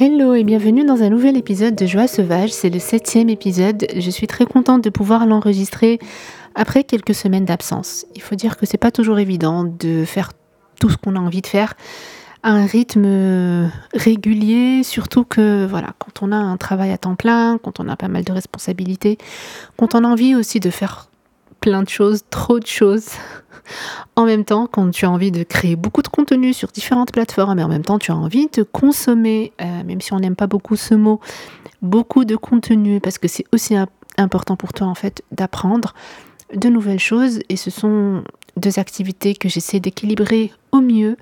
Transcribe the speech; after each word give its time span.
Hello 0.00 0.32
et 0.34 0.44
bienvenue 0.44 0.84
dans 0.84 1.02
un 1.02 1.10
nouvel 1.10 1.36
épisode 1.36 1.74
de 1.74 1.84
Joie 1.84 2.06
Sauvage. 2.06 2.52
C'est 2.52 2.70
le 2.70 2.78
septième 2.78 3.28
épisode. 3.28 3.84
Je 3.96 4.10
suis 4.10 4.28
très 4.28 4.46
contente 4.46 4.84
de 4.84 4.90
pouvoir 4.90 5.26
l'enregistrer 5.26 5.98
après 6.54 6.84
quelques 6.84 7.16
semaines 7.16 7.44
d'absence. 7.44 8.06
Il 8.14 8.22
faut 8.22 8.36
dire 8.36 8.56
que 8.56 8.64
c'est 8.64 8.78
pas 8.78 8.92
toujours 8.92 9.18
évident 9.18 9.64
de 9.64 10.04
faire 10.04 10.34
tout 10.80 10.88
ce 10.88 10.96
qu'on 10.96 11.16
a 11.16 11.18
envie 11.18 11.42
de 11.42 11.48
faire 11.48 11.74
à 12.44 12.52
un 12.52 12.66
rythme 12.66 13.72
régulier, 13.92 14.84
surtout 14.84 15.24
que 15.24 15.66
voilà, 15.66 15.94
quand 15.98 16.22
on 16.22 16.30
a 16.30 16.36
un 16.36 16.56
travail 16.56 16.92
à 16.92 16.98
temps 16.98 17.16
plein, 17.16 17.58
quand 17.58 17.80
on 17.80 17.88
a 17.88 17.96
pas 17.96 18.06
mal 18.06 18.22
de 18.22 18.30
responsabilités, 18.30 19.18
quand 19.76 19.96
on 19.96 20.04
a 20.04 20.06
envie 20.06 20.36
aussi 20.36 20.60
de 20.60 20.70
faire 20.70 21.08
plein 21.68 21.82
de 21.82 21.88
choses, 21.90 22.22
trop 22.30 22.58
de 22.58 22.66
choses, 22.66 23.10
en 24.16 24.24
même 24.24 24.46
temps, 24.46 24.66
quand 24.66 24.90
tu 24.90 25.04
as 25.04 25.10
envie 25.10 25.30
de 25.30 25.42
créer 25.42 25.76
beaucoup 25.76 26.00
de 26.00 26.08
contenu 26.08 26.54
sur 26.54 26.68
différentes 26.68 27.12
plateformes, 27.12 27.56
mais 27.56 27.62
en 27.62 27.68
même 27.68 27.84
temps, 27.84 27.98
tu 27.98 28.10
as 28.10 28.16
envie 28.16 28.48
de 28.48 28.62
consommer, 28.62 29.52
euh, 29.60 29.84
même 29.84 30.00
si 30.00 30.14
on 30.14 30.18
n'aime 30.18 30.34
pas 30.34 30.46
beaucoup 30.46 30.76
ce 30.76 30.94
mot, 30.94 31.20
beaucoup 31.82 32.24
de 32.24 32.36
contenu, 32.36 33.00
parce 33.00 33.18
que 33.18 33.28
c'est 33.28 33.44
aussi 33.52 33.76
important 34.16 34.56
pour 34.56 34.72
toi, 34.72 34.86
en 34.86 34.94
fait, 34.94 35.22
d'apprendre 35.30 35.92
de 36.54 36.70
nouvelles 36.70 36.98
choses. 36.98 37.40
Et 37.50 37.56
ce 37.56 37.70
sont 37.70 38.24
deux 38.56 38.78
activités 38.78 39.34
que 39.34 39.50
j'essaie 39.50 39.78
d'équilibrer 39.78 40.50
au 40.72 40.80
mieux. 40.80 41.18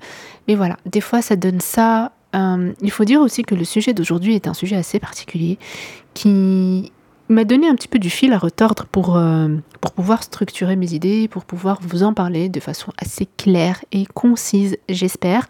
Mais 0.47 0.55
voilà, 0.55 0.77
des 0.85 1.01
fois, 1.01 1.21
ça 1.21 1.35
donne 1.35 1.59
ça. 1.59 2.13
Euh, 2.35 2.71
il 2.81 2.91
faut 2.91 3.03
dire 3.03 3.19
aussi 3.19 3.43
que 3.43 3.53
le 3.53 3.65
sujet 3.65 3.93
d'aujourd'hui 3.93 4.35
est 4.35 4.47
un 4.47 4.53
sujet 4.53 4.77
assez 4.77 4.99
particulier 4.99 5.59
qui 6.13 6.93
m'a 7.29 7.43
donné 7.43 7.67
un 7.67 7.75
petit 7.75 7.87
peu 7.87 7.99
du 7.99 8.09
fil 8.09 8.33
à 8.33 8.37
retordre 8.37 8.85
pour, 8.85 9.17
euh, 9.17 9.49
pour 9.81 9.91
pouvoir 9.91 10.23
structurer 10.23 10.75
mes 10.75 10.93
idées, 10.93 11.27
pour 11.27 11.45
pouvoir 11.45 11.79
vous 11.81 12.03
en 12.03 12.13
parler 12.13 12.49
de 12.49 12.59
façon 12.59 12.91
assez 12.97 13.27
claire 13.37 13.83
et 13.91 14.05
concise, 14.05 14.77
j'espère. 14.89 15.47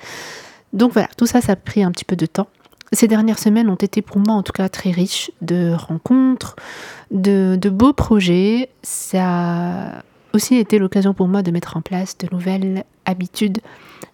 Donc 0.74 0.94
voilà, 0.94 1.10
tout 1.18 1.26
ça, 1.26 1.42
ça 1.42 1.54
a 1.54 1.56
pris 1.56 1.84
un 1.84 1.92
petit 1.92 2.06
peu 2.06 2.16
de 2.16 2.26
temps. 2.26 2.48
Ces 2.94 3.08
dernières 3.08 3.40
semaines 3.40 3.70
ont 3.70 3.76
été 3.76 4.02
pour 4.02 4.18
moi 4.18 4.34
en 4.34 4.44
tout 4.44 4.54
cas 4.54 4.70
très 4.70 4.92
riches 4.92 5.32
de 5.42 5.74
rencontres, 5.74 6.56
de, 7.12 7.58
de 7.60 7.70
beaux 7.70 7.94
projets. 7.94 8.70
Ça 8.82 9.98
a 9.98 10.04
aussi 10.34 10.56
été 10.56 10.80
l'occasion 10.80 11.14
pour 11.14 11.28
moi 11.28 11.44
de 11.44 11.52
mettre 11.52 11.76
en 11.76 11.82
place 11.82 12.18
de 12.18 12.28
nouvelles 12.32 12.86
habitudes, 13.06 13.60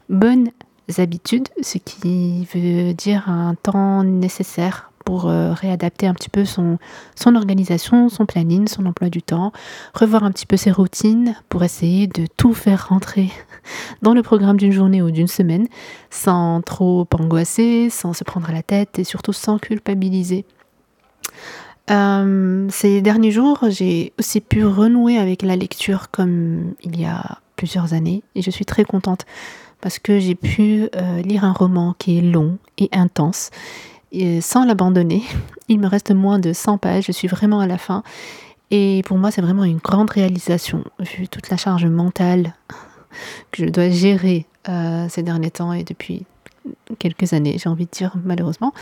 bonnes 0.09 0.49
habitudes, 0.97 1.49
ce 1.61 1.77
qui 1.77 2.47
veut 2.53 2.93
dire 2.93 3.29
un 3.29 3.55
temps 3.55 4.03
nécessaire 4.03 4.91
pour 5.03 5.29
euh, 5.29 5.53
réadapter 5.53 6.07
un 6.07 6.13
petit 6.13 6.29
peu 6.29 6.45
son, 6.45 6.77
son 7.15 7.35
organisation, 7.35 8.09
son 8.09 8.25
planning, 8.25 8.67
son 8.67 8.85
emploi 8.85 9.09
du 9.09 9.21
temps, 9.21 9.51
revoir 9.93 10.23
un 10.23 10.31
petit 10.31 10.45
peu 10.45 10.57
ses 10.57 10.71
routines 10.71 11.35
pour 11.49 11.63
essayer 11.63 12.07
de 12.07 12.25
tout 12.37 12.53
faire 12.53 12.89
rentrer 12.89 13.31
dans 14.01 14.13
le 14.13 14.23
programme 14.23 14.57
d'une 14.57 14.71
journée 14.71 15.01
ou 15.01 15.11
d'une 15.11 15.27
semaine 15.27 15.67
sans 16.09 16.61
trop 16.61 17.07
angoisser, 17.13 17.89
sans 17.89 18.13
se 18.13 18.23
prendre 18.23 18.49
à 18.49 18.53
la 18.53 18.63
tête 18.63 18.99
et 18.99 19.03
surtout 19.03 19.33
sans 19.33 19.57
culpabiliser. 19.59 20.45
Euh, 21.91 22.67
ces 22.69 23.01
derniers 23.01 23.31
jours, 23.31 23.59
j'ai 23.69 24.13
aussi 24.17 24.39
pu 24.39 24.65
renouer 24.65 25.17
avec 25.17 25.41
la 25.41 25.55
lecture 25.55 26.11
comme 26.11 26.73
il 26.81 26.99
y 26.99 27.05
a 27.05 27.39
plusieurs 27.55 27.93
années 27.93 28.23
et 28.35 28.41
je 28.41 28.51
suis 28.51 28.65
très 28.65 28.85
contente 28.85 29.25
parce 29.81 29.99
que 29.99 30.17
j'ai 30.17 30.35
pu 30.35 30.87
euh, 30.95 31.21
lire 31.21 31.43
un 31.43 31.51
roman 31.51 31.93
qui 31.99 32.17
est 32.17 32.21
long 32.21 32.57
et 32.77 32.89
intense 32.93 33.49
sans 34.41 34.65
l'abandonner. 34.65 35.23
Il 35.69 35.79
me 35.79 35.87
reste 35.87 36.11
moins 36.11 36.39
de 36.39 36.53
100 36.53 36.77
pages, 36.77 37.05
je 37.07 37.11
suis 37.11 37.27
vraiment 37.27 37.59
à 37.59 37.67
la 37.67 37.77
fin. 37.77 38.03
Et 38.71 39.01
pour 39.05 39.17
moi, 39.17 39.31
c'est 39.31 39.41
vraiment 39.41 39.63
une 39.63 39.77
grande 39.77 40.09
réalisation, 40.09 40.83
vu 40.99 41.27
toute 41.27 41.49
la 41.49 41.57
charge 41.57 41.85
mentale 41.85 42.53
que 43.51 43.65
je 43.65 43.69
dois 43.69 43.89
gérer 43.89 44.45
euh, 44.69 45.07
ces 45.09 45.23
derniers 45.23 45.51
temps 45.51 45.73
et 45.73 45.83
depuis 45.83 46.25
quelques 46.97 47.33
années, 47.33 47.57
j'ai 47.57 47.69
envie 47.69 47.85
de 47.85 47.91
dire, 47.91 48.13
malheureusement. 48.23 48.73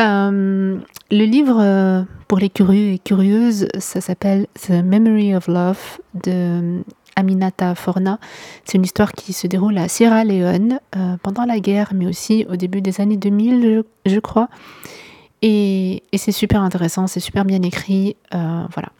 Euh, 0.00 0.78
le 1.10 1.24
livre 1.24 1.58
euh, 1.58 2.02
pour 2.28 2.38
les 2.38 2.50
curieux 2.50 2.92
et 2.92 2.98
curieuses, 2.98 3.66
ça 3.78 4.00
s'appelle 4.00 4.46
The 4.60 4.70
Memory 4.84 5.34
of 5.34 5.48
Love 5.48 5.98
de 6.22 6.82
Aminata 7.16 7.74
Forna. 7.74 8.18
C'est 8.64 8.76
une 8.76 8.84
histoire 8.84 9.12
qui 9.12 9.32
se 9.32 9.46
déroule 9.46 9.76
à 9.78 9.88
Sierra 9.88 10.22
Leone 10.22 10.78
euh, 10.94 11.16
pendant 11.22 11.44
la 11.44 11.58
guerre, 11.58 11.92
mais 11.94 12.06
aussi 12.06 12.46
au 12.48 12.56
début 12.56 12.82
des 12.82 13.00
années 13.00 13.16
2000, 13.16 13.82
je, 14.04 14.20
crois. 14.20 14.48
Et, 15.42 16.02
c'est 16.14 16.32
super 16.32 16.62
intéressant, 16.62 17.06
c'est 17.06 17.20
super 17.20 17.44
bien 17.44 17.62
écrit. 17.62 18.16
Euh, 18.34 18.64
voilà. 18.72 18.90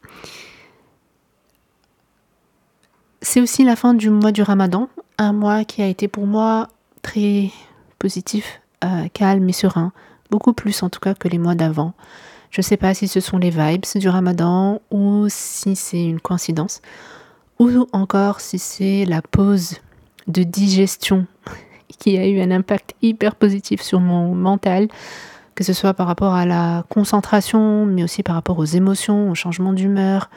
C'est 3.22 3.40
aussi 3.40 3.64
la 3.64 3.76
fin 3.76 3.94
du 3.94 4.10
mois 4.10 4.32
du 4.32 4.42
ramadan, 4.42 4.88
un 5.18 5.32
mois 5.32 5.64
qui 5.64 5.82
a 5.82 5.86
été 5.86 6.08
pour 6.08 6.26
moi 6.26 6.68
très 7.02 7.50
positif, 7.98 8.60
euh, 8.84 9.08
calme 9.12 9.48
et 9.48 9.52
serein, 9.52 9.92
beaucoup 10.30 10.52
plus 10.52 10.82
en 10.82 10.90
tout 10.90 11.00
cas 11.00 11.14
que 11.14 11.28
les 11.28 11.38
mois 11.38 11.54
d'avant. 11.54 11.94
Je 12.50 12.60
ne 12.60 12.62
sais 12.62 12.76
pas 12.76 12.94
si 12.94 13.08
ce 13.08 13.20
sont 13.20 13.38
les 13.38 13.50
vibes 13.50 13.84
du 13.96 14.08
ramadan 14.08 14.80
ou 14.90 15.26
si 15.28 15.76
c'est 15.76 16.02
une 16.02 16.20
coïncidence 16.20 16.80
ou 17.58 17.86
encore 17.92 18.40
si 18.40 18.58
c'est 18.58 19.04
la 19.04 19.22
pause 19.22 19.76
de 20.26 20.42
digestion 20.42 21.26
qui 21.98 22.18
a 22.18 22.26
eu 22.26 22.40
un 22.40 22.50
impact 22.50 22.94
hyper 23.02 23.34
positif 23.34 23.80
sur 23.80 24.00
mon 24.00 24.34
mental, 24.34 24.88
que 25.54 25.64
ce 25.64 25.72
soit 25.72 25.94
par 25.94 26.06
rapport 26.06 26.34
à 26.34 26.44
la 26.44 26.84
concentration, 26.88 27.86
mais 27.86 28.02
aussi 28.04 28.22
par 28.22 28.34
rapport 28.34 28.58
aux 28.58 28.64
émotions, 28.64 29.30
au 29.30 29.34
changement 29.34 29.72
d'humeur. 29.72 30.30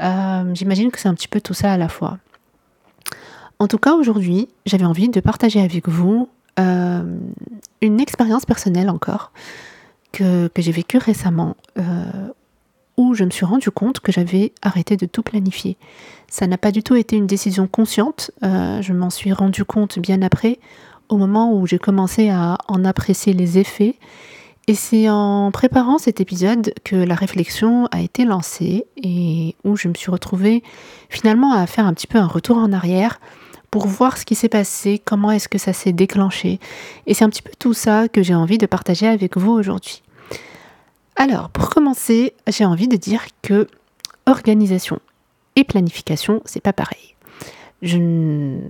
Euh, 0.00 0.54
j'imagine 0.54 0.90
que 0.90 0.98
c'est 0.98 1.08
un 1.08 1.14
petit 1.14 1.28
peu 1.28 1.40
tout 1.40 1.54
ça 1.54 1.72
à 1.72 1.76
la 1.76 1.88
fois. 1.88 2.18
En 3.58 3.68
tout 3.68 3.78
cas, 3.78 3.94
aujourd'hui, 3.94 4.48
j'avais 4.66 4.84
envie 4.84 5.08
de 5.08 5.20
partager 5.20 5.60
avec 5.60 5.88
vous 5.88 6.28
euh, 6.58 7.18
une 7.80 8.00
expérience 8.00 8.44
personnelle 8.44 8.90
encore 8.90 9.32
que, 10.12 10.50
j'ai 10.56 10.72
vécue 10.72 10.98
récemment, 10.98 11.56
euh, 11.78 11.82
je 13.14 13.24
me 13.24 13.30
suis 13.30 13.44
rendu 13.44 13.70
compte 13.70 14.00
que 14.00 14.12
j'avais 14.12 14.52
arrêté 14.62 14.96
de 14.96 15.06
tout 15.06 15.22
planifier. 15.22 15.76
Ça 16.28 16.46
n'a 16.46 16.58
pas 16.58 16.72
du 16.72 16.82
tout 16.82 16.94
été 16.94 17.16
une 17.16 17.26
décision 17.26 17.66
consciente, 17.66 18.30
euh, 18.42 18.80
je 18.82 18.92
m'en 18.92 19.10
suis 19.10 19.32
rendu 19.32 19.64
compte 19.64 19.98
bien 19.98 20.22
après, 20.22 20.58
au 21.08 21.16
moment 21.16 21.52
où 21.54 21.66
j'ai 21.66 21.78
commencé 21.78 22.30
à 22.30 22.58
en 22.68 22.84
apprécier 22.84 23.32
les 23.32 23.58
effets. 23.58 23.96
Et 24.68 24.74
c'est 24.74 25.10
en 25.10 25.50
préparant 25.50 25.98
cet 25.98 26.20
épisode 26.20 26.72
que 26.84 26.94
la 26.94 27.16
réflexion 27.16 27.86
a 27.90 28.00
été 28.00 28.24
lancée 28.24 28.84
et 28.96 29.56
où 29.64 29.76
je 29.76 29.88
me 29.88 29.94
suis 29.94 30.10
retrouvée 30.10 30.62
finalement 31.08 31.52
à 31.52 31.66
faire 31.66 31.86
un 31.86 31.94
petit 31.94 32.06
peu 32.06 32.18
un 32.18 32.28
retour 32.28 32.58
en 32.58 32.72
arrière 32.72 33.20
pour 33.72 33.86
voir 33.88 34.18
ce 34.18 34.24
qui 34.24 34.34
s'est 34.34 34.48
passé, 34.48 35.00
comment 35.04 35.32
est-ce 35.32 35.48
que 35.48 35.58
ça 35.58 35.72
s'est 35.72 35.92
déclenché. 35.92 36.60
Et 37.06 37.14
c'est 37.14 37.24
un 37.24 37.30
petit 37.30 37.42
peu 37.42 37.50
tout 37.58 37.74
ça 37.74 38.06
que 38.06 38.22
j'ai 38.22 38.34
envie 38.34 38.58
de 38.58 38.66
partager 38.66 39.08
avec 39.08 39.36
vous 39.36 39.50
aujourd'hui. 39.50 40.02
Alors, 41.16 41.50
pour 41.50 41.70
commencer, 41.70 42.34
j'ai 42.46 42.64
envie 42.64 42.88
de 42.88 42.96
dire 42.96 43.22
que 43.42 43.66
organisation 44.26 44.98
et 45.56 45.64
planification, 45.64 46.42
c'est 46.44 46.62
pas 46.62 46.72
pareil. 46.72 47.14
Je, 47.82 47.98
ne 47.98 48.60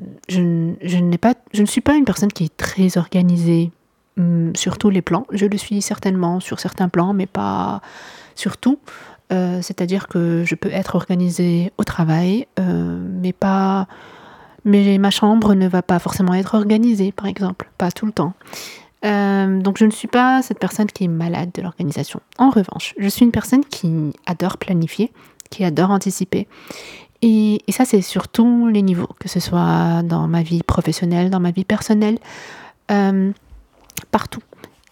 suis 1.67 1.81
pas 1.81 1.95
une 1.95 2.05
personne 2.05 2.33
qui 2.33 2.45
est 2.45 2.57
très 2.57 2.97
organisée 2.97 3.71
hum, 4.19 4.53
sur 4.57 4.79
tous 4.79 4.91
les 4.91 5.03
plans. 5.03 5.27
Je 5.31 5.47
le 5.47 5.59
suis 5.59 5.83
certainement 5.83 6.41
sur 6.41 6.61
certains 6.61 6.89
plans, 6.89 7.13
mais 7.13 7.27
pas 7.27 7.83
sur 8.35 8.57
tout. 8.57 8.79
Euh, 9.33 9.61
c'est-à-dire 9.63 10.09
que 10.09 10.45
je 10.45 10.55
peux 10.55 10.71
être 10.71 10.95
organisée 10.95 11.73
au 11.79 11.85
travail, 11.85 12.47
euh, 12.59 13.03
mais 13.21 13.33
pas. 13.33 13.87
Mais 14.65 14.99
ma 14.99 15.11
chambre 15.11 15.55
ne 15.55 15.67
va 15.67 15.83
pas 15.83 15.99
forcément 15.99 16.35
être 16.35 16.55
organisée, 16.55 17.13
par 17.13 17.27
exemple, 17.27 17.71
pas 17.79 17.91
tout 17.91 18.07
le 18.07 18.13
temps. 18.13 18.35
Euh, 19.05 19.61
donc 19.61 19.79
je 19.79 19.85
ne 19.85 19.91
suis 19.91 20.09
pas 20.09 20.43
cette 20.43 20.59
personne 20.59 20.87
qui 20.87 21.05
est 21.05 21.09
malade 21.09 21.51
de 21.55 21.63
l'organisation. 21.63 22.21
En 22.39 22.51
revanche, 22.51 22.95
je 22.99 23.09
suis 23.09 23.25
une 23.25 23.33
personne 23.33 23.65
qui 23.65 24.13
adore 24.27 24.59
planifier, 24.59 25.13
qui 25.51 25.65
adore 25.65 25.91
anticiper. 25.91 26.47
Et, 27.25 27.61
ça, 27.69 27.85
c'est 27.85 28.03
sur 28.03 28.27
tous 28.29 28.67
les 28.67 28.83
niveaux, 28.83 29.09
que 29.21 29.29
ce 29.29 29.39
soit 29.39 30.03
dans 30.03 30.27
ma 30.27 30.43
vie 30.43 30.63
professionnelle, 30.65 31.31
dans 31.31 31.39
ma 31.39 31.53
vie 31.53 31.65
personnelle, 31.65 32.19
euh, 32.91 33.31
partout. 34.11 34.43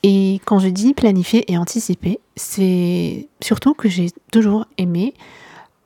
Et 0.03 0.41
quand 0.45 0.61
je 0.61 0.69
dis 0.69 0.95
planifier 0.95 1.51
et 1.53 1.59
anticiper, 1.59 2.21
c'est 2.37 3.29
surtout 3.41 3.75
que 3.75 3.89
j'ai 3.89 4.11
toujours 4.31 4.67
aimé 4.79 5.15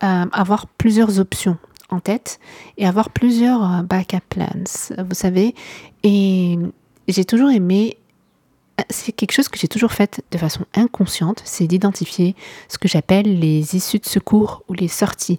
euh, 0.03 0.27
avoir 0.33 0.67
plusieurs 0.67 1.19
options 1.19 1.57
en 1.89 2.01
tête 2.01 2.39
et 2.77 2.87
avoir 2.87 3.11
plusieurs 3.11 3.83
backup 3.83 4.19
plans, 4.29 4.65
vous 4.99 5.15
savez. 5.15 5.55
Et 6.03 6.59
j'ai 7.09 7.25
toujours 7.25 7.51
aimé 7.51 7.97
c'est 8.91 9.13
quelque 9.13 9.33
chose 9.33 9.49
que 9.49 9.59
j'ai 9.59 9.69
toujours 9.69 9.93
fait 9.93 10.23
de 10.31 10.39
façon 10.39 10.65
inconsciente, 10.75 11.43
c'est 11.45 11.67
d'identifier 11.67 12.35
ce 12.69 12.79
que 12.79 12.89
j'appelle 12.89 13.39
les 13.39 13.77
issues 13.77 13.99
de 13.99 14.07
secours 14.07 14.63
ou 14.69 14.75
les 14.75 14.89
sorties. 14.89 15.39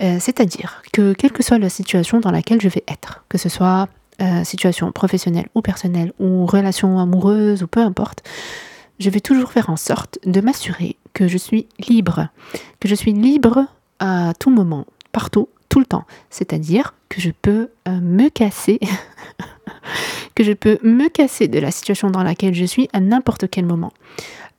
Euh, 0.00 0.18
c'est-à-dire 0.20 0.82
que 0.92 1.12
quelle 1.14 1.32
que 1.32 1.42
soit 1.42 1.58
la 1.58 1.70
situation 1.70 2.20
dans 2.20 2.30
laquelle 2.30 2.60
je 2.60 2.68
vais 2.68 2.84
être, 2.86 3.24
que 3.28 3.38
ce 3.38 3.48
soit 3.48 3.88
euh, 4.20 4.44
situation 4.44 4.92
professionnelle 4.92 5.48
ou 5.54 5.62
personnelle 5.62 6.12
ou 6.18 6.46
relation 6.46 6.98
amoureuse 6.98 7.62
ou 7.62 7.66
peu 7.66 7.80
importe, 7.80 8.22
je 8.98 9.10
vais 9.10 9.20
toujours 9.20 9.52
faire 9.52 9.70
en 9.70 9.76
sorte 9.76 10.18
de 10.24 10.40
m'assurer 10.40 10.96
que 11.12 11.28
je 11.28 11.38
suis 11.38 11.66
libre, 11.88 12.28
que 12.80 12.88
je 12.88 12.94
suis 12.94 13.12
libre 13.12 13.66
à 13.98 14.32
tout 14.38 14.50
moment, 14.50 14.86
partout, 15.12 15.48
tout 15.68 15.80
le 15.80 15.86
temps. 15.86 16.04
C'est-à-dire 16.30 16.94
que 17.08 17.20
je 17.20 17.30
peux 17.30 17.70
euh, 17.88 18.00
me 18.00 18.28
casser 18.28 18.78
que 20.34 20.44
je 20.44 20.52
peux 20.52 20.78
me 20.82 21.08
casser 21.08 21.48
de 21.48 21.58
la 21.58 21.70
situation 21.70 22.10
dans 22.10 22.22
laquelle 22.22 22.54
je 22.54 22.64
suis 22.64 22.88
à 22.92 23.00
n'importe 23.00 23.48
quel 23.48 23.66
moment, 23.66 23.92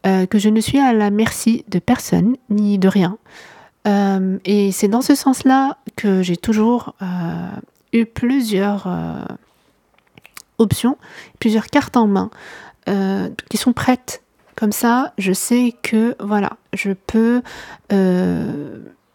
euh, 0.06 0.26
que 0.26 0.38
je 0.38 0.50
ne 0.50 0.62
suis 0.62 0.80
à 0.80 0.94
la 0.94 1.10
merci 1.10 1.66
de 1.68 1.80
personne 1.80 2.38
ni 2.50 2.78
de 2.78 2.88
rien. 2.88 3.18
Euh, 3.88 4.38
et 4.46 4.72
c'est 4.72 4.88
dans 4.88 5.02
ce 5.02 5.16
sens-là 5.16 5.78
que 5.96 6.22
j'ai 6.22 6.38
toujours 6.38 6.94
euh, 7.02 7.50
eu 7.94 8.06
plusieurs 8.06 8.88
options, 10.60 10.98
plusieurs 11.40 11.68
cartes 11.68 11.98
en 11.98 12.08
main 12.08 12.30
qui 13.50 13.58
sont 13.58 13.74
prêtes. 13.74 14.24
Comme 14.56 14.72
ça, 14.72 15.14
je 15.18 15.34
sais 15.34 15.74
que 15.84 16.16
voilà, 16.20 16.58
je 16.74 16.92
peux 16.92 17.42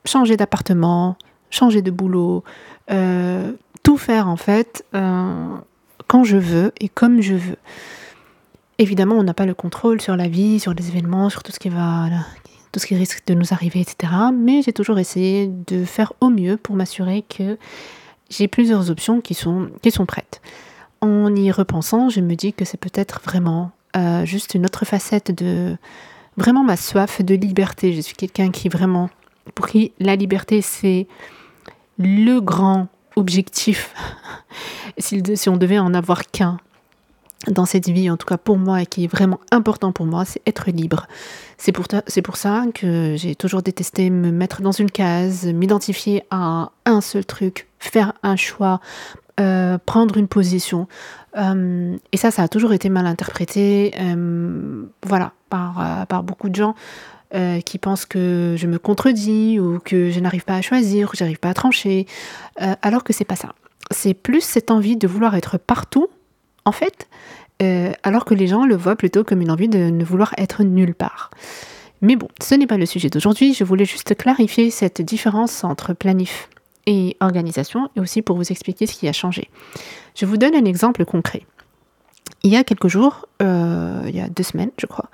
changer 0.04 0.36
d'appartement, 0.36 1.16
changer 1.50 1.80
de 1.80 1.90
boulot, 1.90 2.44
tout 3.82 3.96
faire 3.96 4.28
en 4.28 4.36
fait 4.36 4.84
quand 6.12 6.24
je 6.24 6.36
veux 6.36 6.72
et 6.78 6.90
comme 6.90 7.22
je 7.22 7.32
veux. 7.32 7.56
Évidemment, 8.76 9.14
on 9.14 9.22
n'a 9.22 9.32
pas 9.32 9.46
le 9.46 9.54
contrôle 9.54 9.98
sur 10.02 10.14
la 10.14 10.28
vie, 10.28 10.60
sur 10.60 10.74
les 10.74 10.88
événements, 10.88 11.30
sur 11.30 11.42
tout 11.42 11.52
ce 11.52 11.58
qui 11.58 11.70
va, 11.70 12.10
tout 12.70 12.78
ce 12.78 12.86
qui 12.86 12.94
risque 12.94 13.26
de 13.26 13.32
nous 13.32 13.54
arriver, 13.54 13.80
etc. 13.80 14.12
Mais 14.30 14.60
j'ai 14.60 14.74
toujours 14.74 14.98
essayé 14.98 15.46
de 15.46 15.86
faire 15.86 16.12
au 16.20 16.28
mieux 16.28 16.58
pour 16.58 16.76
m'assurer 16.76 17.24
que 17.26 17.56
j'ai 18.28 18.46
plusieurs 18.46 18.90
options 18.90 19.22
qui 19.22 19.32
sont, 19.32 19.70
qui 19.80 19.90
sont 19.90 20.04
prêtes. 20.04 20.42
En 21.00 21.34
y 21.34 21.50
repensant, 21.50 22.10
je 22.10 22.20
me 22.20 22.34
dis 22.34 22.52
que 22.52 22.66
c'est 22.66 22.76
peut-être 22.76 23.22
vraiment 23.24 23.70
euh, 23.96 24.26
juste 24.26 24.54
une 24.54 24.66
autre 24.66 24.84
facette 24.84 25.34
de 25.34 25.78
vraiment 26.36 26.62
ma 26.62 26.76
soif 26.76 27.22
de 27.22 27.34
liberté. 27.34 27.94
Je 27.94 28.02
suis 28.02 28.16
quelqu'un 28.16 28.50
qui 28.50 28.68
vraiment, 28.68 29.08
pour 29.54 29.66
qui 29.66 29.92
la 29.98 30.16
liberté, 30.16 30.60
c'est 30.60 31.06
le 31.96 32.40
grand 32.40 32.88
objectif, 33.16 33.94
si, 34.98 35.48
on 35.48 35.56
devait 35.56 35.78
en 35.78 35.94
avoir 35.94 36.30
qu'un 36.30 36.58
dans 37.48 37.66
cette 37.66 37.88
vie, 37.88 38.08
en 38.08 38.16
tout 38.16 38.26
cas 38.26 38.36
pour 38.36 38.56
moi, 38.56 38.82
et 38.82 38.86
qui 38.86 39.04
est 39.04 39.08
vraiment 39.08 39.40
important 39.50 39.90
pour 39.90 40.06
moi, 40.06 40.24
c'est 40.24 40.40
être 40.46 40.70
libre. 40.70 41.08
C'est 41.58 41.72
pour, 41.72 41.86
pour 42.24 42.36
ça 42.36 42.64
que 42.72 43.16
j'ai 43.16 43.34
toujours 43.34 43.62
détesté 43.62 44.10
me 44.10 44.30
mettre 44.30 44.62
dans 44.62 44.70
une 44.70 44.90
case, 44.90 45.46
m'identifier 45.46 46.22
à 46.30 46.70
un 46.84 47.00
seul 47.00 47.24
truc, 47.24 47.66
faire 47.80 48.12
un 48.22 48.36
choix, 48.36 48.80
euh, 49.40 49.78
prendre 49.84 50.18
une 50.18 50.28
position. 50.28 50.86
Euh, 51.36 51.96
et 52.12 52.16
ça, 52.16 52.30
ça 52.30 52.42
a 52.42 52.48
toujours 52.48 52.74
été 52.74 52.90
mal 52.90 53.06
interprété, 53.06 53.92
euh, 53.98 54.84
voilà, 55.04 55.32
par, 55.48 56.06
par 56.06 56.22
beaucoup 56.22 56.48
de 56.48 56.54
gens. 56.54 56.74
Euh, 57.34 57.60
qui 57.62 57.78
pensent 57.78 58.04
que 58.04 58.56
je 58.58 58.66
me 58.66 58.78
contredis 58.78 59.58
ou 59.58 59.78
que 59.82 60.10
je 60.10 60.20
n'arrive 60.20 60.44
pas 60.44 60.56
à 60.56 60.60
choisir 60.60 61.10
que 61.10 61.16
j'arrive 61.16 61.38
pas 61.38 61.48
à 61.48 61.54
trancher, 61.54 62.04
euh, 62.60 62.74
alors 62.82 63.04
que 63.04 63.14
c'est 63.14 63.24
pas 63.24 63.36
ça. 63.36 63.54
C'est 63.90 64.12
plus 64.12 64.42
cette 64.42 64.70
envie 64.70 64.98
de 64.98 65.08
vouloir 65.08 65.34
être 65.34 65.56
partout, 65.56 66.08
en 66.66 66.72
fait, 66.72 67.08
euh, 67.62 67.90
alors 68.02 68.26
que 68.26 68.34
les 68.34 68.48
gens 68.48 68.66
le 68.66 68.76
voient 68.76 68.96
plutôt 68.96 69.24
comme 69.24 69.40
une 69.40 69.50
envie 69.50 69.70
de 69.70 69.78
ne 69.78 70.04
vouloir 70.04 70.34
être 70.36 70.62
nulle 70.62 70.94
part. 70.94 71.30
Mais 72.02 72.16
bon, 72.16 72.28
ce 72.42 72.54
n'est 72.54 72.66
pas 72.66 72.76
le 72.76 72.84
sujet 72.84 73.08
d'aujourd'hui, 73.08 73.54
je 73.54 73.64
voulais 73.64 73.86
juste 73.86 74.14
clarifier 74.14 74.70
cette 74.70 75.00
différence 75.00 75.64
entre 75.64 75.94
planif 75.94 76.50
et 76.84 77.16
organisation 77.20 77.88
et 77.96 78.00
aussi 78.00 78.20
pour 78.20 78.36
vous 78.36 78.52
expliquer 78.52 78.86
ce 78.86 78.92
qui 78.92 79.08
a 79.08 79.12
changé. 79.14 79.48
Je 80.14 80.26
vous 80.26 80.36
donne 80.36 80.54
un 80.54 80.66
exemple 80.66 81.06
concret. 81.06 81.46
Il 82.44 82.50
y 82.50 82.56
a 82.56 82.64
quelques 82.64 82.88
jours, 82.88 83.28
euh, 83.40 84.02
il 84.08 84.16
y 84.16 84.20
a 84.20 84.28
deux 84.28 84.42
semaines 84.42 84.70
je 84.78 84.86
crois, 84.86 85.08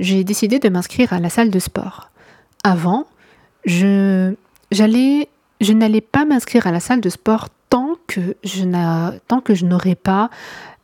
j'ai 0.00 0.24
décidé 0.24 0.58
de 0.58 0.68
m'inscrire 0.68 1.12
à 1.12 1.20
la 1.20 1.30
salle 1.30 1.50
de 1.50 1.58
sport. 1.60 2.10
Avant, 2.64 3.06
je, 3.64 4.34
n'allais 4.80 6.00
pas 6.00 6.24
m'inscrire 6.24 6.66
à 6.66 6.72
la 6.72 6.80
salle 6.80 7.00
de 7.00 7.08
sport 7.08 7.48
tant 7.68 7.94
que 8.08 8.36
je, 8.42 8.64
je 8.64 9.64
n'aurais 9.64 9.94
pas 9.94 10.28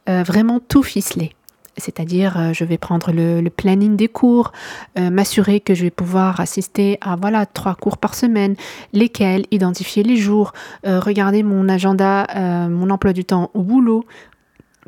euh, 0.09 0.23
vraiment 0.23 0.61
tout 0.61 0.85
ficelé. 0.85 1.33
C'est-à-dire, 1.77 2.37
euh, 2.37 2.53
je 2.53 2.65
vais 2.65 2.79
prendre 2.79 3.12
le, 3.12 3.49
planning 3.50 3.97
des 3.97 4.09
cours, 4.09 4.53
m'assurer 4.97 5.61
que 5.61 5.75
je 5.75 5.83
vais 5.83 5.91
pouvoir 5.91 6.41
assister 6.41 6.99
à 7.00 7.17
voilà 7.17 7.45
trois 7.47 7.75
cours 7.75 7.99
par 7.99 8.15
semaine, 8.15 8.55
lesquels, 8.93 9.47
identifier 9.50 10.03
les 10.05 10.17
jours, 10.17 10.53
regarder 10.85 11.43
mon 11.43 11.69
agenda, 11.69 12.27
mon 12.69 12.91
emploi 12.91 13.12
du 13.12 13.25
temps 13.25 13.50
au 13.55 13.62
boulot, 13.62 14.05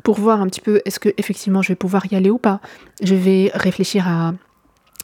pour 0.03 0.19
voir 0.19 0.41
un 0.41 0.47
petit 0.47 0.61
peu 0.61 0.81
est-ce 0.85 0.99
que 0.99 1.09
effectivement 1.17 1.61
je 1.61 1.69
vais 1.69 1.75
pouvoir 1.75 2.05
y 2.11 2.15
aller 2.15 2.29
ou 2.29 2.37
pas. 2.37 2.59
Je 3.01 3.15
vais 3.15 3.51
réfléchir 3.53 4.07
à 4.07 4.33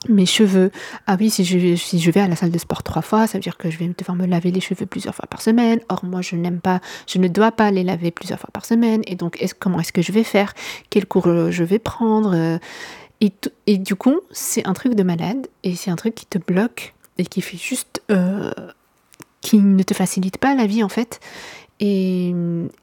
mes 0.10 0.26
cheveux. 0.26 0.72
Ah 1.06 1.18
oui, 1.20 1.30
si 1.30 1.44
je, 1.44 1.58
vais, 1.58 1.76
si 1.76 2.00
je 2.00 2.12
vais 2.12 2.20
à 2.20 2.28
la 2.28 2.36
salle 2.36 2.52
de 2.52 2.58
sport 2.58 2.84
trois 2.84 3.02
fois, 3.02 3.28
ça 3.28 3.38
veut 3.38 3.42
dire 3.42 3.58
que 3.58 3.70
je 3.70 3.78
vais 3.78 3.88
devoir 3.88 4.16
me 4.16 4.26
laver 4.26 4.52
les 4.52 4.62
cheveux 4.62 4.86
plusieurs 4.86 5.16
fois 5.16 5.26
par 5.28 5.42
semaine. 5.42 5.80
Or, 5.90 6.04
moi, 6.06 6.22
je 6.22 6.36
n'aime 6.36 6.60
pas, 6.60 6.82
je 7.08 7.18
ne 7.18 7.28
dois 7.28 7.52
pas 7.52 7.72
les 7.72 7.84
laver 7.84 8.12
plusieurs 8.12 8.40
fois 8.40 8.50
par 8.54 8.66
semaine. 8.66 9.02
Et 9.08 9.16
donc, 9.16 9.44
comment 9.60 9.80
est-ce 9.80 9.92
que 9.92 10.02
je 10.02 10.12
vais 10.12 10.24
faire? 10.24 10.54
Quel 10.90 11.06
cours 11.06 11.28
euh, 11.28 11.52
je 11.52 11.64
vais 11.64 11.80
prendre? 11.80 12.34
Euh, 12.36 12.58
et, 13.22 13.34
et, 13.66 13.78
du 13.78 13.96
coup, 13.96 14.20
c'est 14.32 14.66
un 14.68 14.74
truc 14.74 14.94
de 14.94 15.04
malade 15.04 15.48
et 15.64 15.76
c'est 15.76 15.90
un 15.90 15.96
truc 15.96 16.14
qui 16.16 16.26
te 16.26 16.38
bloque 16.38 16.94
et 17.18 17.26
qui 17.26 17.42
fait 17.42 17.58
juste. 17.58 18.02
Euh, 18.12 18.52
qui 19.42 19.60
ne 19.60 19.84
te 19.84 19.94
facilite 19.94 20.40
pas 20.40 20.56
la 20.56 20.66
vie 20.66 20.84
en 20.84 20.90
fait. 20.90 21.20
Et, 21.80 22.34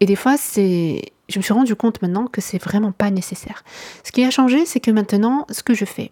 et 0.00 0.06
des 0.06 0.16
fois, 0.16 0.36
c'est 0.38 1.02
je 1.28 1.38
me 1.38 1.42
suis 1.42 1.52
rendu 1.52 1.74
compte 1.74 2.02
maintenant 2.02 2.26
que 2.26 2.40
c'est 2.40 2.62
vraiment 2.62 2.92
pas 2.92 3.10
nécessaire. 3.10 3.64
Ce 4.02 4.12
qui 4.12 4.24
a 4.24 4.30
changé, 4.30 4.66
c'est 4.66 4.80
que 4.80 4.90
maintenant, 4.90 5.46
ce 5.50 5.62
que 5.62 5.74
je 5.74 5.84
fais, 5.84 6.10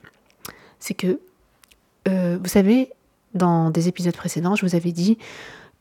c'est 0.78 0.94
que, 0.94 1.20
euh, 2.08 2.38
vous 2.42 2.48
savez, 2.48 2.90
dans 3.34 3.70
des 3.70 3.88
épisodes 3.88 4.16
précédents, 4.16 4.56
je 4.56 4.64
vous 4.64 4.74
avais 4.74 4.92
dit 4.92 5.18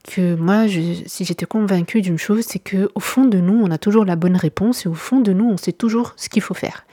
que 0.04 0.36
moi, 0.36 0.68
si 0.68 1.26
j'étais 1.26 1.46
convaincue 1.46 2.02
d'une 2.02 2.18
chose, 2.18 2.44
c'est 2.48 2.60
que 2.60 2.90
au 2.96 3.00
fond 3.00 3.26
de 3.26 3.40
nous, 3.40 3.62
on 3.62 3.72
a 3.72 3.78
toujours 3.78 4.06
la 4.06 4.16
bonne 4.16 4.36
réponse 4.36 4.86
et 4.86 4.90
au 4.90 4.94
fond 4.94 5.20
de 5.20 5.32
nous, 5.32 5.50
on 5.50 5.58
sait 5.58 5.74
toujours 5.74 6.14
ce 6.18 6.30
qu'il 6.30 6.42
faut 6.42 6.54
faire. 6.54 6.86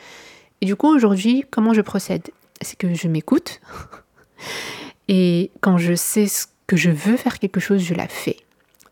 Et 0.60 0.66
du 0.66 0.76
coup, 0.76 0.88
aujourd'hui, 0.88 1.44
comment 1.50 1.72
je 1.72 1.80
procède? 1.80 2.30
C'est 2.60 2.76
que 2.76 2.92
je 2.92 3.08
m'écoute 3.08 3.60
et 5.08 5.50
quand 5.60 5.78
je 5.78 5.94
sais 5.94 6.26
que 6.66 6.76
je 6.76 6.90
veux 6.90 7.16
faire 7.16 7.38
quelque 7.38 7.60
chose, 7.60 7.80
je 7.80 7.94
la 7.94 8.08
fais 8.08 8.36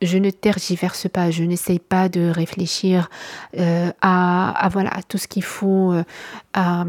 je 0.02 0.18
ne 0.18 0.30
tergiverse 0.30 1.08
pas, 1.08 1.30
je 1.30 1.44
n'essaye 1.44 1.78
pas 1.78 2.08
de 2.08 2.28
réfléchir 2.28 3.08
euh, 3.58 3.90
à, 4.00 4.68
voilà 4.72 4.90
à 4.90 5.02
tout 5.02 5.18
ce 5.18 5.28
qu'il 5.28 5.44
faut 5.44 5.92
euh, 5.92 6.04
à, 6.54 6.84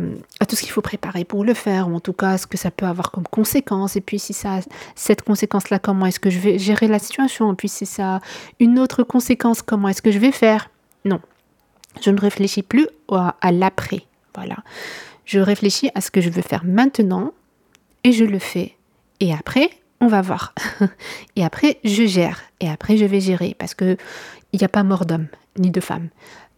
tout 0.47 0.55
ce 0.55 0.61
qu'il 0.61 0.71
faut 0.71 0.81
préparer 0.81 1.23
pour 1.23 1.43
le 1.43 1.53
faire 1.53 1.89
ou 1.89 1.95
en 1.95 1.99
tout 1.99 2.13
cas 2.13 2.37
ce 2.37 2.47
que 2.47 2.57
ça 2.57 2.71
peut 2.71 2.85
avoir 2.85 3.11
comme 3.11 3.27
conséquence. 3.27 3.95
Et 3.95 4.01
puis 4.01 4.19
si 4.19 4.33
ça 4.33 4.59
cette 4.95 5.21
conséquence 5.21 5.69
là 5.69 5.79
comment 5.79 6.05
est-ce 6.05 6.19
que 6.19 6.29
je 6.29 6.39
vais 6.39 6.59
gérer 6.59 6.87
la 6.87 6.99
situation? 6.99 7.53
Et 7.53 7.55
puis 7.55 7.69
si 7.69 7.85
ça 7.85 8.15
a 8.15 8.21
une 8.59 8.79
autre 8.79 9.03
conséquence 9.03 9.61
comment 9.61 9.87
est-ce 9.87 10.01
que 10.01 10.11
je 10.11 10.19
vais 10.19 10.31
faire? 10.31 10.69
Non. 11.05 11.21
Je 12.01 12.11
ne 12.11 12.19
réfléchis 12.19 12.63
plus 12.63 12.87
à, 13.11 13.35
à 13.41 13.51
l'après. 13.51 14.03
Voilà. 14.35 14.57
Je 15.25 15.39
réfléchis 15.39 15.89
à 15.95 16.01
ce 16.01 16.11
que 16.11 16.21
je 16.21 16.29
veux 16.29 16.41
faire 16.41 16.63
maintenant 16.63 17.33
et 18.03 18.11
je 18.11 18.23
le 18.23 18.39
fais. 18.39 18.75
Et 19.19 19.33
après 19.33 19.69
on 20.01 20.07
va 20.07 20.21
voir. 20.21 20.53
et 21.35 21.43
après, 21.43 21.79
je 21.83 22.05
gère. 22.05 22.41
Et 22.59 22.69
après, 22.69 22.97
je 22.97 23.05
vais 23.05 23.19
gérer. 23.19 23.55
Parce 23.57 23.73
qu'il 23.73 23.97
n'y 24.53 24.63
a 24.63 24.69
pas 24.69 24.83
mort 24.83 25.05
d'homme, 25.05 25.27
ni 25.57 25.71
de 25.71 25.79
femme. 25.79 26.09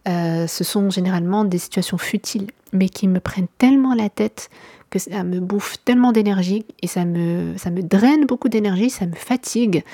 Euh, 0.08 0.46
ce 0.46 0.64
sont 0.64 0.90
généralement 0.90 1.44
des 1.44 1.58
situations 1.58 1.98
futiles, 1.98 2.48
mais 2.72 2.88
qui 2.88 3.06
me 3.08 3.20
prennent 3.20 3.48
tellement 3.58 3.94
la 3.94 4.08
tête 4.08 4.50
que 4.88 4.98
ça 4.98 5.22
me 5.22 5.40
bouffe 5.40 5.76
tellement 5.84 6.10
d'énergie 6.10 6.64
et 6.82 6.86
ça 6.86 7.04
me, 7.04 7.54
draine 7.82 8.26
beaucoup 8.26 8.48
d'énergie, 8.48 8.90
ça 8.90 9.06
me 9.06 9.14
fatigue. 9.14 9.84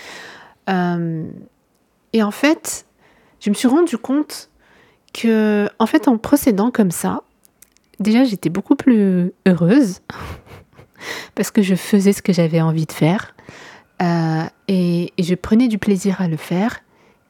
Euh, 0.70 1.24
et 2.12 2.22
en 2.22 2.30
fait, 2.30 2.86
je 3.40 3.50
me 3.50 3.54
suis 3.54 3.68
rendu 3.68 3.98
compte 3.98 4.48
que, 5.12 5.68
en 5.78 5.86
fait, 5.86 6.08
en 6.08 6.18
procédant 6.18 6.70
comme 6.70 6.90
ça, 6.90 7.22
déjà, 8.00 8.24
j'étais 8.24 8.48
beaucoup 8.48 8.76
plus 8.76 9.32
heureuse 9.46 10.00
parce 11.34 11.50
que 11.50 11.62
je 11.62 11.74
faisais 11.74 12.12
ce 12.12 12.22
que 12.22 12.32
j'avais 12.32 12.60
envie 12.60 12.86
de 12.86 12.92
faire. 12.92 13.34
Euh, 14.02 14.44
et, 14.68 15.12
je 15.18 15.34
prenais 15.34 15.68
du 15.68 15.78
plaisir 15.78 16.20
à 16.20 16.28
le 16.28 16.36
faire. 16.36 16.80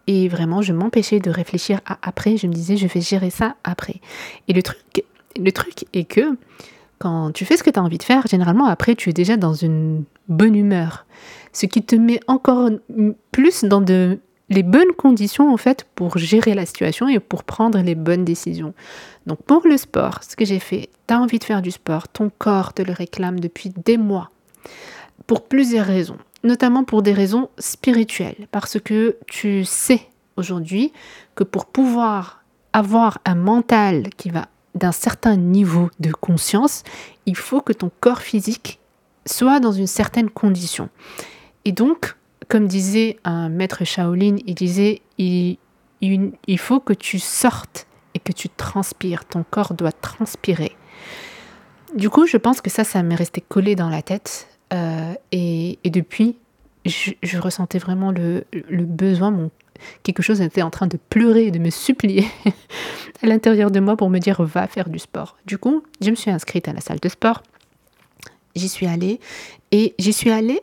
Et 0.06 0.28
vraiment, 0.28 0.62
je 0.62 0.72
m'empêchais 0.72 1.18
de 1.18 1.30
réfléchir 1.30 1.80
à 1.86 1.98
après. 2.02 2.36
Je 2.36 2.46
me 2.46 2.52
disais, 2.52 2.76
je 2.76 2.86
vais 2.86 3.00
gérer 3.00 3.30
ça 3.30 3.56
après. 3.64 4.00
Et 4.48 4.52
le 4.52 4.62
truc, 4.62 5.04
le 5.36 5.50
truc 5.52 5.84
est 5.92 6.04
que 6.04 6.36
quand 6.98 7.32
tu 7.32 7.44
fais 7.44 7.56
ce 7.56 7.62
que 7.62 7.70
tu 7.70 7.78
as 7.78 7.82
envie 7.82 7.98
de 7.98 8.02
faire, 8.02 8.26
généralement 8.26 8.66
après, 8.66 8.94
tu 8.94 9.10
es 9.10 9.12
déjà 9.12 9.36
dans 9.36 9.54
une 9.54 10.04
bonne 10.28 10.54
humeur. 10.54 11.06
Ce 11.52 11.66
qui 11.66 11.82
te 11.82 11.96
met 11.96 12.20
encore 12.26 12.70
plus 13.32 13.64
dans 13.64 13.80
de, 13.80 14.20
les 14.48 14.62
bonnes 14.62 14.92
conditions 14.96 15.52
en 15.52 15.56
fait 15.56 15.86
pour 15.94 16.18
gérer 16.18 16.54
la 16.54 16.66
situation 16.66 17.08
et 17.08 17.18
pour 17.18 17.44
prendre 17.44 17.80
les 17.80 17.94
bonnes 17.94 18.24
décisions. 18.24 18.74
Donc 19.26 19.42
pour 19.42 19.66
le 19.66 19.76
sport, 19.76 20.20
ce 20.22 20.36
que 20.36 20.44
j'ai 20.44 20.60
fait, 20.60 20.88
tu 21.06 21.14
as 21.14 21.20
envie 21.20 21.38
de 21.38 21.44
faire 21.44 21.62
du 21.62 21.70
sport, 21.70 22.08
ton 22.08 22.30
corps 22.38 22.72
te 22.72 22.82
le 22.82 22.92
réclame 22.92 23.40
depuis 23.40 23.72
des 23.84 23.96
mois, 23.96 24.30
pour 25.26 25.44
plusieurs 25.44 25.86
raisons, 25.86 26.18
notamment 26.44 26.84
pour 26.84 27.02
des 27.02 27.12
raisons 27.12 27.48
spirituelles, 27.58 28.46
parce 28.52 28.78
que 28.78 29.16
tu 29.26 29.64
sais 29.64 30.02
aujourd'hui 30.36 30.92
que 31.34 31.44
pour 31.44 31.66
pouvoir 31.66 32.44
avoir 32.72 33.18
un 33.24 33.34
mental 33.34 34.10
qui 34.16 34.30
va 34.30 34.46
d'un 34.74 34.92
certain 34.92 35.36
niveau 35.36 35.90
de 36.00 36.12
conscience, 36.12 36.84
il 37.24 37.36
faut 37.36 37.62
que 37.62 37.72
ton 37.72 37.90
corps 38.00 38.20
physique 38.20 38.78
soit 39.24 39.58
dans 39.58 39.72
une 39.72 39.86
certaine 39.86 40.30
condition. 40.30 40.90
Et 41.64 41.72
donc, 41.72 42.14
comme 42.48 42.66
disait 42.66 43.18
un 43.24 43.48
maître 43.48 43.84
Shaolin, 43.84 44.36
il 44.46 44.54
disait 44.54 45.02
il, 45.18 45.58
il, 46.00 46.58
faut 46.58 46.80
que 46.80 46.92
tu 46.92 47.18
sortes 47.18 47.86
et 48.14 48.18
que 48.18 48.32
tu 48.32 48.48
transpires, 48.48 49.24
ton 49.24 49.44
corps 49.48 49.74
doit 49.74 49.92
transpirer. 49.92 50.76
Du 51.94 52.10
coup, 52.10 52.26
je 52.26 52.36
pense 52.36 52.60
que 52.60 52.70
ça, 52.70 52.84
ça 52.84 53.02
m'est 53.02 53.14
resté 53.14 53.40
collé 53.40 53.74
dans 53.74 53.88
la 53.88 54.02
tête. 54.02 54.48
Euh, 54.72 55.14
et, 55.32 55.78
depuis, 55.84 56.36
je, 56.84 57.38
ressentais 57.38 57.78
vraiment 57.78 58.12
le, 58.12 58.44
besoin, 58.70 59.30
mon, 59.30 59.50
quelque 60.02 60.22
chose 60.22 60.40
était 60.40 60.62
en 60.62 60.70
train 60.70 60.86
de 60.86 60.98
pleurer, 61.08 61.50
de 61.50 61.58
me 61.58 61.70
supplier 61.70 62.26
à 63.22 63.26
l'intérieur 63.26 63.70
de 63.70 63.80
moi 63.80 63.96
pour 63.96 64.10
me 64.10 64.18
dire 64.18 64.42
va 64.42 64.66
faire 64.66 64.88
du 64.88 64.98
sport. 64.98 65.36
Du 65.46 65.58
coup, 65.58 65.82
je 66.00 66.10
me 66.10 66.16
suis 66.16 66.30
inscrite 66.30 66.68
à 66.68 66.72
la 66.72 66.80
salle 66.80 67.00
de 67.00 67.08
sport. 67.08 67.42
J'y 68.54 68.68
suis 68.68 68.86
allée 68.86 69.20
et 69.72 69.94
j'y 69.98 70.12
suis 70.12 70.30
allée 70.30 70.60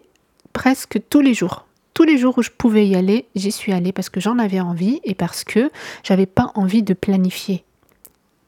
presque 0.52 1.00
tous 1.10 1.22
les 1.22 1.34
jours. 1.34 1.66
Tous 1.94 2.04
les 2.04 2.18
jours 2.18 2.38
où 2.38 2.42
je 2.42 2.50
pouvais 2.50 2.88
y 2.88 2.96
aller, 2.96 3.28
j'y 3.36 3.52
suis 3.52 3.72
allée 3.72 3.92
parce 3.92 4.10
que 4.10 4.20
j'en 4.20 4.40
avais 4.40 4.60
envie 4.60 5.00
et 5.04 5.14
parce 5.14 5.44
que 5.44 5.72
j'avais 6.04 6.26
pas 6.26 6.52
envie 6.56 6.84
de 6.84 6.94
planifier 6.94 7.64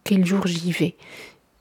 quel 0.04 0.26
jour 0.26 0.46
j'y 0.46 0.72
vais 0.72 0.96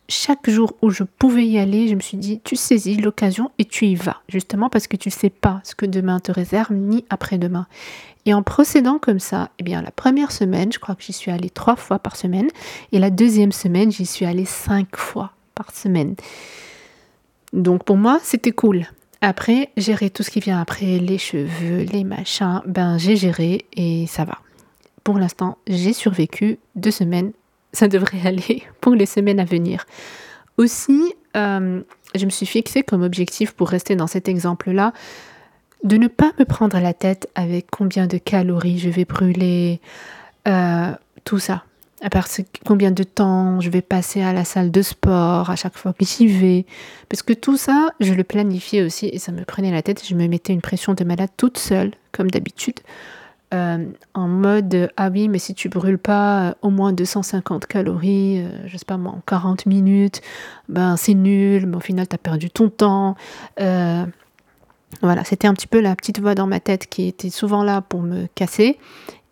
chaque 0.09 0.51
jour 0.51 0.75
où 0.83 0.91
je 0.91 1.03
pouvais 1.03 1.47
y 1.47 1.59
aller, 1.59 1.89
je 1.89 1.95
me 1.95 2.01
suis 2.01 2.17
dit, 2.17 2.41
tu 2.45 2.57
saisis 2.57 2.97
l'occasion 2.97 3.51
et 3.59 3.65
tu 3.65 3.87
y 3.87 3.95
vas, 3.95 4.21
justement 4.29 4.69
parce 4.69 4.87
que 4.87 4.97
tu 4.97 5.09
ne 5.09 5.13
sais 5.13 5.31
pas 5.31 5.61
ce 5.65 5.75
que 5.75 5.87
demain 5.87 6.21
te 6.21 6.33
réserve, 6.33 6.73
ni 6.73 7.05
après-demain. 7.11 7.67
Et 8.27 8.35
en 8.35 8.43
procédant 8.43 8.99
comme 8.99 9.19
ça, 9.19 9.51
eh 9.59 9.63
bien, 9.63 9.83
la 9.83 9.91
première 9.91 10.33
semaine, 10.33 10.73
je 10.73 10.79
crois 10.79 10.95
que 10.95 11.03
j'y 11.03 11.13
suis 11.13 11.31
allée 11.31 11.51
trois 11.51 11.77
fois 11.77 11.99
par 11.99 12.17
semaine, 12.17 12.49
et 12.93 12.99
la 12.99 13.11
deuxième 13.11 13.53
semaine, 13.53 13.93
j'y 13.93 14.07
suis 14.07 14.27
allée 14.27 14.45
cinq 14.45 14.97
fois 14.97 15.33
par 15.55 15.75
semaine. 15.75 16.17
Donc 17.53 17.85
pour 17.85 17.97
moi, 17.97 18.19
c'était 18.23 18.53
cool. 18.53 18.87
Après, 19.27 19.71
gérer 19.79 20.11
tout 20.11 20.23
ce 20.23 20.31
qui 20.31 20.41
vient 20.41 20.61
après, 20.61 20.99
les 20.99 21.17
cheveux, 21.17 21.85
les 21.91 22.05
machins, 22.05 22.61
ben 22.67 22.99
j'ai 22.99 23.17
géré 23.17 23.65
et 23.75 24.07
ça 24.07 24.25
va. 24.25 24.39
Pour 25.03 25.19
l'instant, 25.19 25.57
j'ai 25.67 25.95
survécu 25.95 26.59
deux 26.75 26.91
semaines 26.91 27.33
ça 27.73 27.89
devrait 27.89 28.27
aller 28.27 28.63
pour 28.81 28.95
les 28.95 29.07
semaines 29.07 29.41
à 29.41 29.45
venir. 29.45 29.87
Aussi, 30.57 31.15
euh, 31.37 31.83
je 32.15 32.25
me 32.25 32.31
suis 32.31 32.47
fixé 32.47 32.83
comme 32.83 33.03
objectif 33.03 33.53
pour 33.53 33.69
rester 33.69 33.97
dans 33.97 34.07
cet 34.07 34.29
exemple-là 34.29 34.93
de 35.83 35.97
ne 35.97 36.07
pas 36.09 36.33
me 36.39 36.45
prendre 36.45 36.79
la 36.79 36.95
tête 36.95 37.29
avec 37.35 37.67
combien 37.71 38.07
de 38.07 38.17
calories 38.19 38.79
je 38.79 38.89
vais 38.89 39.05
brûler, 39.05 39.81
euh, 40.49 40.93
tout 41.25 41.39
ça. 41.39 41.65
À 42.05 42.11
part 42.11 42.29
combien 42.67 42.91
de 42.91 43.03
temps 43.03 43.61
je 43.63 43.71
vais 43.71 43.81
passer 43.81 44.21
à 44.21 44.35
la 44.35 44.45
salle 44.45 44.71
de 44.71 44.83
sport 44.83 45.49
à 45.49 45.57
chaque 45.57 45.75
fois 45.75 45.95
que 45.95 46.05
j'y 46.05 46.27
vais. 46.27 46.67
Parce 47.09 47.23
que 47.23 47.33
tout 47.33 47.57
ça, 47.57 47.89
je 47.99 48.13
le 48.13 48.25
planifiais 48.25 48.83
aussi 48.83 49.07
et 49.07 49.19
ça 49.19 49.33
me 49.33 49.43
prenait 49.43 49.71
la 49.71 49.81
tête. 49.81 50.07
Je 50.07 50.15
me 50.15 50.29
mettais 50.29 50.53
une 50.53 50.61
pression 50.61 50.93
de 50.93 51.03
malade 51.03 51.31
toute 51.39 51.57
seule, 51.57 51.93
comme 52.13 52.31
d'habitude. 52.31 52.81
Euh, 53.55 53.87
en 54.15 54.27
mode 54.27 54.91
ah 54.97 55.11
oui 55.11 55.29
mais 55.29 55.39
si 55.39 55.55
tu 55.55 55.69
brûles 55.69 55.99
pas 55.99 56.49
euh, 56.49 56.55
au 56.63 56.71
moins 56.71 56.93
250 56.93 57.67
calories 57.67 58.41
euh, 58.41 58.49
je 58.67 58.77
sais 58.77 58.87
pas 58.87 58.97
moi 58.97 59.13
en 59.13 59.21
40 59.27 59.67
minutes 59.67 60.23
ben 60.69 60.97
c'est 60.97 61.15
nul 61.15 61.67
mais 61.67 61.77
au 61.77 61.81
final 61.81 62.09
tu 62.09 62.15
as 62.15 62.19
perdu 62.19 62.51
ton 62.51 62.69
temps 62.71 63.17
voilà 63.59 65.25
c'était 65.25 65.47
un 65.47 65.55
petit 65.55 65.69
peu 65.69 65.79
la 65.79 65.95
petite 65.95 66.21
voix 66.21 66.35
dans 66.35 66.49
ma 66.49 66.59
tête 66.59 66.89
qui 66.89 67.07
était 67.07 67.31
souvent 67.31 67.63
là 67.63 67.81
pour 67.81 68.03
me 68.03 68.27
casser 68.35 68.79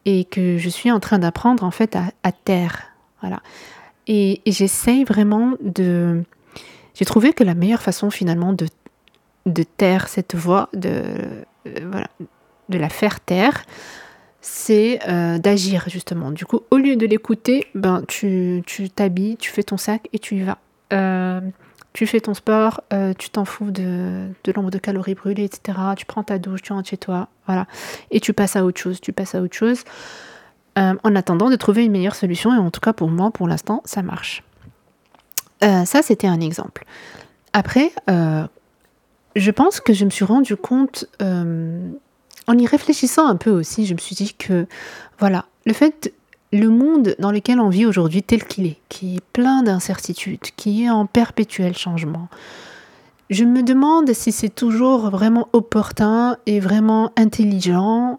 et 0.04 0.24
que 0.24 0.58
je 0.58 0.68
suis 0.68 0.90
en 0.90 1.00
train 1.00 1.18
d'apprendre 1.18 1.64
en 1.64 1.70
fait 1.70 1.96
à, 1.96 2.32
taire 2.32 2.88
voilà 3.20 3.40
et, 4.06 4.40
j'essaye 4.46 5.04
vraiment 5.04 5.54
de 5.60 6.22
j'ai 6.94 7.04
trouvé 7.04 7.32
que 7.32 7.44
la 7.44 7.54
meilleure 7.54 7.82
façon 7.82 8.10
finalement 8.10 8.52
de 8.52 8.66
de 9.46 9.62
taire 9.62 10.08
cette 10.08 10.34
voix 10.34 10.68
de 10.72 11.02
voilà 11.64 12.08
de 12.68 12.78
la 12.78 12.88
faire 12.88 13.20
taire 13.20 13.64
c'est 14.42 14.98
euh, 15.08 15.38
d'agir 15.38 15.84
justement. 15.88 16.32
Du 16.32 16.44
coup, 16.44 16.60
au 16.70 16.76
lieu 16.76 16.96
de 16.96 17.06
l'écouter, 17.06 17.66
ben, 17.74 18.02
tu 18.08 18.62
t'habilles, 18.94 19.36
tu, 19.36 19.50
fais 19.50 19.62
ton 19.62 19.76
sac 19.76 20.08
et 20.12 20.18
tu 20.18 20.36
y 20.36 20.42
vas. 20.42 20.58
Euh, 20.92 21.40
tu 21.92 22.06
fais 22.06 22.20
ton 22.20 22.34
sport, 22.34 22.80
euh, 22.92 23.12
tu 23.16 23.30
t'en 23.30 23.44
fous 23.44 23.70
de, 23.70 24.28
de 24.44 24.52
l'ombre 24.52 24.70
de 24.70 24.78
calories 24.78 25.14
brûlées, 25.14 25.44
etc. 25.44 25.78
Tu 25.96 26.06
prends 26.06 26.22
ta 26.22 26.38
douche, 26.38 26.62
tu 26.62 26.72
rentres 26.72 26.88
chez 26.88 26.96
toi, 26.96 27.28
voilà. 27.46 27.66
Et 28.10 28.20
tu 28.20 28.32
passes 28.32 28.56
à 28.56 28.64
autre 28.64 28.80
chose, 28.80 29.00
tu 29.00 29.12
passes 29.12 29.34
à 29.34 29.42
autre 29.42 29.56
chose. 29.56 29.84
en 30.76 31.16
attendant 31.16 31.50
de 31.50 31.56
trouver 31.56 31.84
une 31.84 31.92
meilleure 31.92 32.14
solution, 32.14 32.54
et 32.54 32.58
en 32.58 32.70
tout 32.70 32.80
cas 32.80 32.92
pour 32.92 33.08
moi, 33.08 33.30
pour 33.30 33.46
l'instant, 33.46 33.82
ça 33.84 34.02
marche. 34.02 34.42
ça, 35.60 36.02
c'était 36.02 36.26
un 36.26 36.40
exemple. 36.40 36.84
Après, 37.52 37.92
je 38.08 39.50
pense 39.50 39.80
que 39.80 39.92
je 39.92 40.06
me 40.06 40.10
suis 40.10 40.24
rendu 40.24 40.56
compte 40.56 41.06
en 41.20 42.58
y 42.58 42.66
réfléchissant 42.66 43.26
un 43.26 43.36
peu 43.36 43.50
aussi, 43.50 43.86
je 43.86 43.94
me 43.94 43.98
suis 43.98 44.14
dit 44.14 44.34
que, 44.34 44.66
voilà, 45.18 45.46
le 45.64 45.72
fait, 45.72 46.12
le 46.52 46.68
monde 46.68 47.16
dans 47.18 47.30
lequel 47.30 47.60
on 47.60 47.68
vit 47.68 47.86
aujourd'hui 47.86 48.22
tel 48.22 48.44
qu'il 48.44 48.66
est, 48.66 48.78
qui 48.88 49.16
est 49.16 49.24
plein 49.32 49.62
d'incertitudes, 49.62 50.50
qui 50.56 50.84
est 50.84 50.90
en 50.90 51.06
perpétuel 51.06 51.76
changement, 51.76 52.28
je 53.30 53.44
me 53.44 53.62
demande 53.62 54.12
si 54.12 54.30
c'est 54.30 54.50
toujours 54.50 55.08
vraiment 55.08 55.48
opportun 55.54 56.36
et 56.44 56.60
vraiment 56.60 57.12
intelligent 57.16 58.18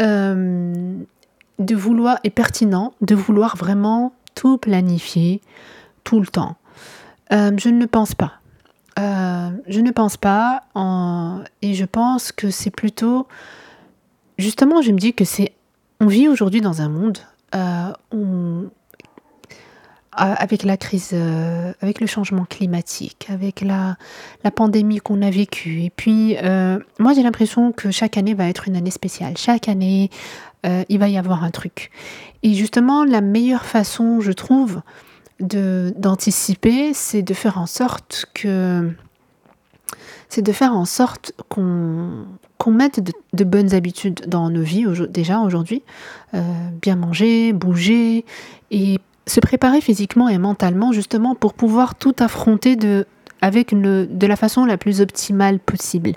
euh, 0.00 0.96
de 1.58 1.74
vouloir, 1.74 2.18
et 2.22 2.30
pertinent, 2.30 2.94
de 3.00 3.16
vouloir 3.16 3.56
vraiment 3.56 4.12
tout 4.36 4.58
planifier 4.58 5.40
tout 6.04 6.20
le 6.20 6.26
temps. 6.26 6.56
Euh, 7.32 7.50
je 7.56 7.68
ne 7.68 7.80
le 7.80 7.86
pense 7.88 8.14
pas. 8.14 8.34
Euh, 8.96 9.50
je 9.66 9.80
ne 9.80 9.90
pense 9.90 10.16
pas, 10.16 10.62
et 11.62 11.74
je 11.74 11.84
pense 11.84 12.30
que 12.30 12.50
c'est 12.50 12.70
plutôt, 12.70 13.26
justement, 14.38 14.82
je 14.82 14.92
me 14.92 14.98
dis 14.98 15.14
que 15.14 15.24
c'est, 15.24 15.52
on 16.00 16.06
vit 16.06 16.28
aujourd'hui 16.28 16.60
dans 16.60 16.80
un 16.80 16.88
monde 16.88 17.18
euh, 17.54 17.92
euh, 18.14 18.68
avec 20.12 20.62
la 20.62 20.76
crise, 20.76 21.14
avec 21.80 22.00
le 22.00 22.06
changement 22.06 22.44
climatique, 22.44 23.26
avec 23.30 23.62
la, 23.62 23.96
la 24.44 24.50
pandémie 24.50 25.00
qu'on 25.00 25.22
a 25.22 25.30
vécue. 25.30 25.82
Et 25.82 25.90
puis, 25.90 26.36
moi, 27.00 27.14
j'ai 27.14 27.22
l'impression 27.24 27.72
que 27.72 27.90
chaque 27.90 28.16
année 28.16 28.34
va 28.34 28.48
être 28.48 28.68
une 28.68 28.76
année 28.76 28.92
spéciale. 28.92 29.36
Chaque 29.36 29.68
année, 29.68 30.10
il 30.62 30.98
va 31.00 31.08
y 31.08 31.18
avoir 31.18 31.42
un 31.42 31.50
truc. 31.50 31.90
Et 32.44 32.54
justement, 32.54 33.04
la 33.04 33.22
meilleure 33.22 33.64
façon, 33.64 34.20
je 34.20 34.30
trouve, 34.30 34.82
d'anticiper, 35.40 36.94
c'est 36.94 37.22
de 37.22 37.34
faire 37.34 37.58
en 37.58 37.66
sorte 37.66 38.26
que 38.34 38.92
c'est 40.28 40.42
de 40.42 40.52
faire 40.52 40.74
en 40.74 40.84
sorte 40.84 41.32
qu'on 41.48 42.26
qu'on 42.64 42.70
mette 42.70 43.12
de, 43.34 43.44
bonnes 43.44 43.74
habitudes 43.74 44.22
dans 44.26 44.48
nos 44.48 44.62
vies 44.62 44.86
déjà 45.10 45.40
aujourd'hui, 45.40 45.82
euh, 46.32 46.40
bien 46.80 46.96
manger, 46.96 47.52
bouger 47.52 48.24
et 48.70 48.98
se 49.26 49.38
préparer 49.40 49.82
physiquement 49.82 50.30
et 50.30 50.38
mentalement 50.38 50.90
justement 50.90 51.34
pour 51.34 51.52
pouvoir 51.52 51.94
tout 51.94 52.14
affronter 52.20 52.76
de, 52.76 53.06
avec 53.42 53.78
de 53.78 54.26
la 54.26 54.36
façon 54.36 54.64
la 54.64 54.78
plus 54.78 55.02
optimale 55.02 55.58
possible. 55.58 56.12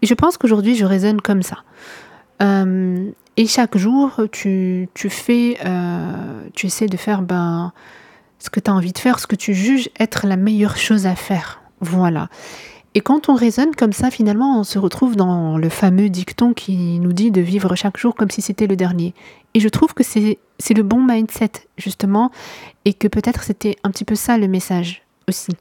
Et 0.00 0.06
je 0.06 0.14
pense 0.14 0.38
qu'aujourd'hui 0.38 0.76
je 0.76 0.84
raisonne 0.84 1.20
comme 1.20 1.42
ça. 1.42 1.64
Euh, 2.40 3.10
et 3.36 3.48
chaque 3.48 3.76
jour, 3.76 4.20
tu, 4.30 4.88
tu 4.94 5.10
fais, 5.10 5.58
euh, 5.66 6.44
tu 6.54 6.66
essaies 6.66 6.86
de 6.86 6.96
faire 6.96 7.20
ben, 7.20 7.72
ce 8.38 8.48
que 8.48 8.60
tu 8.60 8.70
as 8.70 8.74
envie 8.74 8.92
de 8.92 8.98
faire, 8.98 9.18
ce 9.18 9.26
que 9.26 9.34
tu 9.34 9.54
juges 9.54 9.90
être 9.98 10.28
la 10.28 10.36
meilleure 10.36 10.76
chose 10.76 11.06
à 11.06 11.16
faire. 11.16 11.62
Voilà. 11.80 12.28
Et 12.96 13.00
quand 13.00 13.28
on 13.28 13.34
raisonne 13.34 13.74
comme 13.74 13.92
ça, 13.92 14.10
finalement, 14.10 14.60
on 14.60 14.64
se 14.64 14.78
retrouve 14.78 15.16
dans 15.16 15.58
le 15.58 15.68
fameux 15.68 16.08
dicton 16.08 16.54
qui 16.54 17.00
nous 17.00 17.12
dit 17.12 17.32
de 17.32 17.40
vivre 17.40 17.74
chaque 17.74 17.96
jour 17.96 18.14
comme 18.14 18.30
si 18.30 18.40
c'était 18.40 18.68
le 18.68 18.76
dernier. 18.76 19.14
Et 19.54 19.60
je 19.60 19.68
trouve 19.68 19.94
que 19.94 20.04
c'est 20.04 20.74
le 20.74 20.82
bon 20.82 21.02
mindset, 21.02 21.50
justement, 21.76 22.30
et 22.84 22.94
que 22.94 23.08
peut-être 23.08 23.42
c'était 23.42 23.76
un 23.82 23.90
petit 23.90 24.04
peu 24.04 24.14
ça 24.14 24.38
le 24.38 24.46
message 24.46 25.02
aussi, 25.28 25.52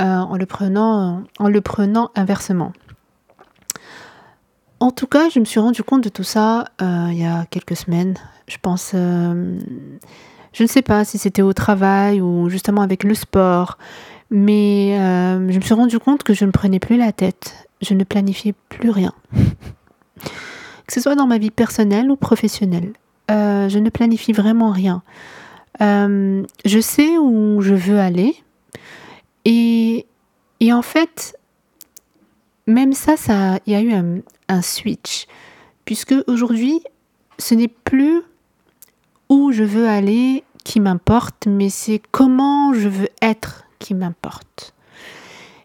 euh, 0.00 0.04
en, 0.04 0.36
le 0.38 0.46
prenant, 0.46 2.10
inversement. 2.16 2.72
En 4.80 4.90
tout 4.90 5.06
cas, 5.06 5.28
je 5.28 5.40
me 5.40 5.44
suis 5.44 5.60
rendu 5.60 5.82
compte 5.82 6.02
de 6.02 6.08
tout 6.08 6.24
ça 6.24 6.68
euh, 6.80 7.08
il 7.10 7.18
y 7.18 7.26
a 7.26 7.44
quelques 7.46 7.76
semaines. 7.76 8.14
Je 8.48 8.56
pense... 8.60 8.92
Euh, 8.94 9.58
je 10.54 10.62
ne 10.62 10.68
sais 10.68 10.82
pas 10.82 11.04
si 11.04 11.18
c'était 11.18 11.42
au 11.42 11.52
travail 11.52 12.20
ou 12.20 12.48
justement 12.48 12.82
avec 12.82 13.02
le 13.02 13.14
sport, 13.14 13.76
mais 14.30 14.98
euh, 14.98 15.50
je 15.50 15.56
me 15.56 15.60
suis 15.60 15.74
rendu 15.74 15.98
compte 15.98 16.22
que 16.22 16.34
je 16.34 16.44
ne 16.44 16.50
prenais 16.50 16.78
plus 16.78 16.96
la 16.96 17.12
tête, 17.12 17.68
je 17.82 17.94
ne 17.94 18.04
planifiais 18.04 18.54
plus 18.68 18.90
rien. 18.90 19.12
que 20.86 20.92
ce 20.92 21.00
soit 21.00 21.14
dans 21.14 21.26
ma 21.26 21.38
vie 21.38 21.50
personnelle 21.50 22.10
ou 22.10 22.16
professionnelle. 22.16 22.92
Euh, 23.30 23.68
je 23.68 23.78
ne 23.78 23.90
planifie 23.90 24.32
vraiment 24.32 24.70
rien. 24.70 25.02
Euh, 25.80 26.42
je 26.64 26.78
sais 26.80 27.16
où 27.18 27.60
je 27.60 27.74
veux 27.74 27.98
aller. 27.98 28.34
Et, 29.44 30.06
et 30.60 30.72
en 30.72 30.82
fait, 30.82 31.38
même 32.66 32.92
ça, 32.92 33.16
ça, 33.16 33.58
il 33.66 33.72
y 33.72 33.76
a 33.76 33.80
eu 33.80 33.92
un, 33.92 34.18
un 34.48 34.62
switch. 34.62 35.26
Puisque 35.84 36.14
aujourd'hui, 36.26 36.80
ce 37.38 37.54
n'est 37.54 37.68
plus 37.68 38.22
où 39.28 39.52
je 39.52 39.64
veux 39.64 39.88
aller 39.88 40.44
qui 40.64 40.80
m'importe, 40.80 41.46
mais 41.46 41.68
c'est 41.68 42.00
comment 42.10 42.72
je 42.72 42.88
veux 42.88 43.08
être 43.20 43.63
qui 43.84 43.92
m'importe. 43.94 44.74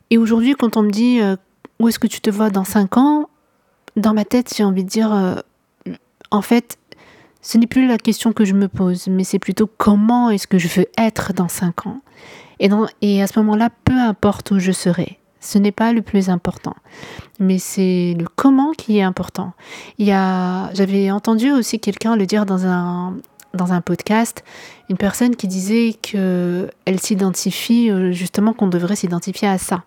Et 0.09 0.17
aujourd'hui, 0.17 0.53
quand 0.53 0.75
on 0.75 0.83
me 0.83 0.91
dit 0.91 1.21
euh, 1.21 1.37
où 1.79 1.87
est-ce 1.87 1.99
que 1.99 2.07
tu 2.07 2.19
te 2.19 2.29
vois 2.29 2.49
dans 2.49 2.65
5 2.65 2.97
ans, 2.97 3.29
dans 3.95 4.13
ma 4.13 4.25
tête, 4.25 4.53
j'ai 4.55 4.65
envie 4.65 4.83
de 4.83 4.89
dire, 4.89 5.13
euh, 5.13 5.35
en 6.29 6.41
fait, 6.41 6.77
ce 7.41 7.57
n'est 7.57 7.67
plus 7.67 7.87
la 7.87 7.97
question 7.97 8.33
que 8.33 8.43
je 8.43 8.53
me 8.53 8.67
pose, 8.67 9.07
mais 9.07 9.23
c'est 9.23 9.39
plutôt 9.39 9.67
comment 9.77 10.29
est-ce 10.29 10.47
que 10.47 10.57
je 10.57 10.67
veux 10.67 10.87
être 10.97 11.31
dans 11.31 11.47
5 11.47 11.87
ans. 11.87 12.01
Et, 12.59 13.21
à 13.21 13.27
ce 13.27 13.39
moment-là, 13.39 13.69
peu 13.85 13.97
importe 13.97 14.51
où 14.51 14.59
je 14.59 14.73
serai, 14.73 15.17
ce 15.39 15.57
n'est 15.57 15.71
pas 15.71 15.93
le 15.93 16.01
plus 16.01 16.29
important, 16.29 16.75
mais 17.39 17.57
c'est 17.57 18.17
le 18.19 18.25
comment 18.35 18.73
qui 18.73 18.97
est 18.97 19.01
important. 19.01 19.53
J'avais 19.97 21.09
entendu 21.09 21.53
aussi 21.53 21.79
quelqu'un 21.79 22.17
le 22.17 22.25
dire 22.25 22.45
dans 22.45 22.65
un 22.65 23.15
dans 23.53 23.73
un 23.73 23.81
podcast, 23.81 24.43
une 24.89 24.97
personne 24.97 25.35
qui 25.35 25.47
disait 25.47 25.95
que 26.01 26.69
elle 26.85 26.99
s'identifie 26.99 27.89
euh, 27.89 28.11
justement 28.11 28.53
qu'on 28.53 28.67
devrait 28.67 28.95
s'identifier 28.95 29.47
à 29.47 29.57
ça, 29.57 29.83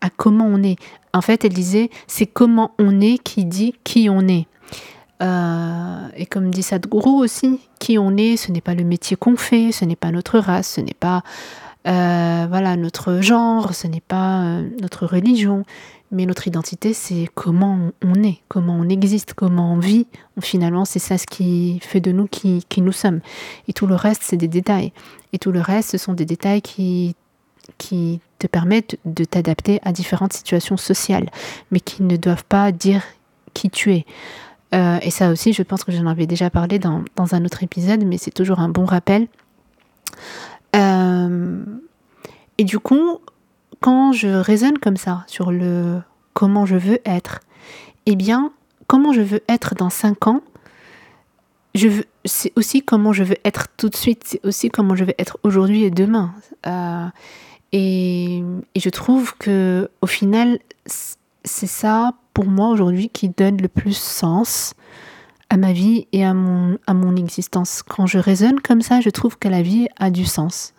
à 0.00 0.10
comment 0.10 0.46
on 0.46 0.62
est. 0.62 0.76
En 1.12 1.20
fait, 1.20 1.44
elle 1.44 1.52
disait 1.52 1.90
c'est 2.06 2.26
comment 2.26 2.72
on 2.78 3.00
est 3.00 3.18
qui 3.18 3.44
dit 3.44 3.74
qui 3.84 4.08
on 4.10 4.26
est. 4.26 4.46
Euh, 5.20 6.08
et 6.16 6.26
comme 6.26 6.50
dit 6.50 6.62
Sadhguru 6.62 7.10
aussi, 7.10 7.60
qui 7.80 7.98
on 7.98 8.16
est, 8.16 8.36
ce 8.36 8.52
n'est 8.52 8.60
pas 8.60 8.74
le 8.74 8.84
métier 8.84 9.16
qu'on 9.16 9.36
fait, 9.36 9.72
ce 9.72 9.84
n'est 9.84 9.96
pas 9.96 10.12
notre 10.12 10.38
race, 10.38 10.74
ce 10.74 10.80
n'est 10.80 10.94
pas 10.98 11.22
euh, 11.86 12.46
voilà 12.48 12.76
notre 12.76 13.20
genre, 13.20 13.74
ce 13.74 13.86
n'est 13.86 14.00
pas 14.00 14.60
notre 14.80 15.06
religion, 15.06 15.64
mais 16.10 16.26
notre 16.26 16.46
identité, 16.46 16.94
c'est 16.94 17.28
comment 17.34 17.90
on 18.02 18.22
est, 18.22 18.38
comment 18.48 18.74
on 18.74 18.88
existe, 18.88 19.34
comment 19.34 19.74
on 19.74 19.78
vit. 19.78 20.06
Finalement, 20.40 20.84
c'est 20.84 20.98
ça 20.98 21.18
ce 21.18 21.26
qui 21.26 21.80
fait 21.82 22.00
de 22.00 22.12
nous 22.12 22.26
qui, 22.26 22.64
qui 22.68 22.80
nous 22.80 22.92
sommes. 22.92 23.20
Et 23.68 23.72
tout 23.72 23.86
le 23.86 23.94
reste, 23.94 24.22
c'est 24.24 24.36
des 24.36 24.48
détails. 24.48 24.92
Et 25.32 25.38
tout 25.38 25.52
le 25.52 25.60
reste, 25.60 25.90
ce 25.90 25.98
sont 25.98 26.14
des 26.14 26.24
détails 26.24 26.62
qui 26.62 27.14
qui 27.76 28.20
te 28.38 28.46
permettent 28.46 28.98
de 29.04 29.24
t'adapter 29.24 29.78
à 29.82 29.92
différentes 29.92 30.32
situations 30.32 30.78
sociales, 30.78 31.28
mais 31.70 31.80
qui 31.80 32.02
ne 32.02 32.16
doivent 32.16 32.44
pas 32.44 32.72
dire 32.72 33.02
qui 33.52 33.68
tu 33.68 33.92
es. 33.92 34.06
Euh, 34.74 34.98
et 35.02 35.10
ça 35.10 35.30
aussi, 35.30 35.52
je 35.52 35.62
pense 35.62 35.84
que 35.84 35.92
j'en 35.92 36.06
avais 36.06 36.26
déjà 36.26 36.48
parlé 36.50 36.78
dans, 36.78 37.04
dans, 37.16 37.34
un 37.34 37.44
autre 37.44 37.62
épisode, 37.62 38.04
mais 38.04 38.18
c'est 38.18 38.30
toujours 38.30 38.60
un 38.60 38.68
bon 38.68 38.84
rappel. 38.84 39.28
Euh, 40.76 41.62
et 42.58 42.64
du 42.64 42.78
coup, 42.78 43.18
quand 43.80 44.12
je 44.12 44.28
raisonne 44.28 44.78
comme 44.78 44.96
ça 44.96 45.24
sur 45.26 45.50
le 45.50 46.00
comment 46.34 46.66
je 46.66 46.76
veux 46.76 47.00
être, 47.04 47.40
eh 48.06 48.16
bien, 48.16 48.52
comment 48.86 49.12
je 49.12 49.22
veux 49.22 49.40
être 49.48 49.74
dans 49.74 49.90
5 49.90 50.26
ans, 50.26 50.40
c'est 52.24 52.52
aussi 52.56 52.82
comment 52.82 53.12
je 53.12 53.24
veux 53.24 53.36
être 53.44 53.68
tout 53.76 53.88
de 53.88 53.96
suite, 53.96 54.22
c'est 54.24 54.44
aussi 54.44 54.68
comment 54.70 54.96
je 54.96 55.04
veux 55.04 55.14
être 55.18 55.38
aujourd'hui 55.42 55.84
et 55.84 55.90
demain. 55.90 56.34
Euh, 56.66 57.06
et, 57.72 58.42
je 58.76 58.88
trouve 58.88 59.34
que 59.38 59.90
au 60.00 60.06
final, 60.06 60.58
c'est 60.86 61.66
ça 61.66 62.14
pour 62.34 62.46
moi 62.46 62.68
aujourd'hui 62.68 63.08
qui 63.08 63.28
donne 63.28 63.60
le 63.60 63.68
plus 63.68 63.96
sens 63.96 64.74
à 65.50 65.56
ma 65.56 65.72
vie 65.72 66.06
et 66.12 66.24
à 66.24 66.34
mon, 66.34 66.78
à 66.86 66.94
mon 66.94 67.16
existence. 67.16 67.82
Quand 67.82 68.06
je 68.06 68.18
raisonne 68.18 68.60
comme 68.60 68.82
ça, 68.82 69.00
je 69.00 69.10
trouve 69.10 69.38
que 69.38 69.48
la 69.48 69.62
vie 69.62 69.88
a 69.98 70.10
du 70.10 70.24
sens, 70.24 70.74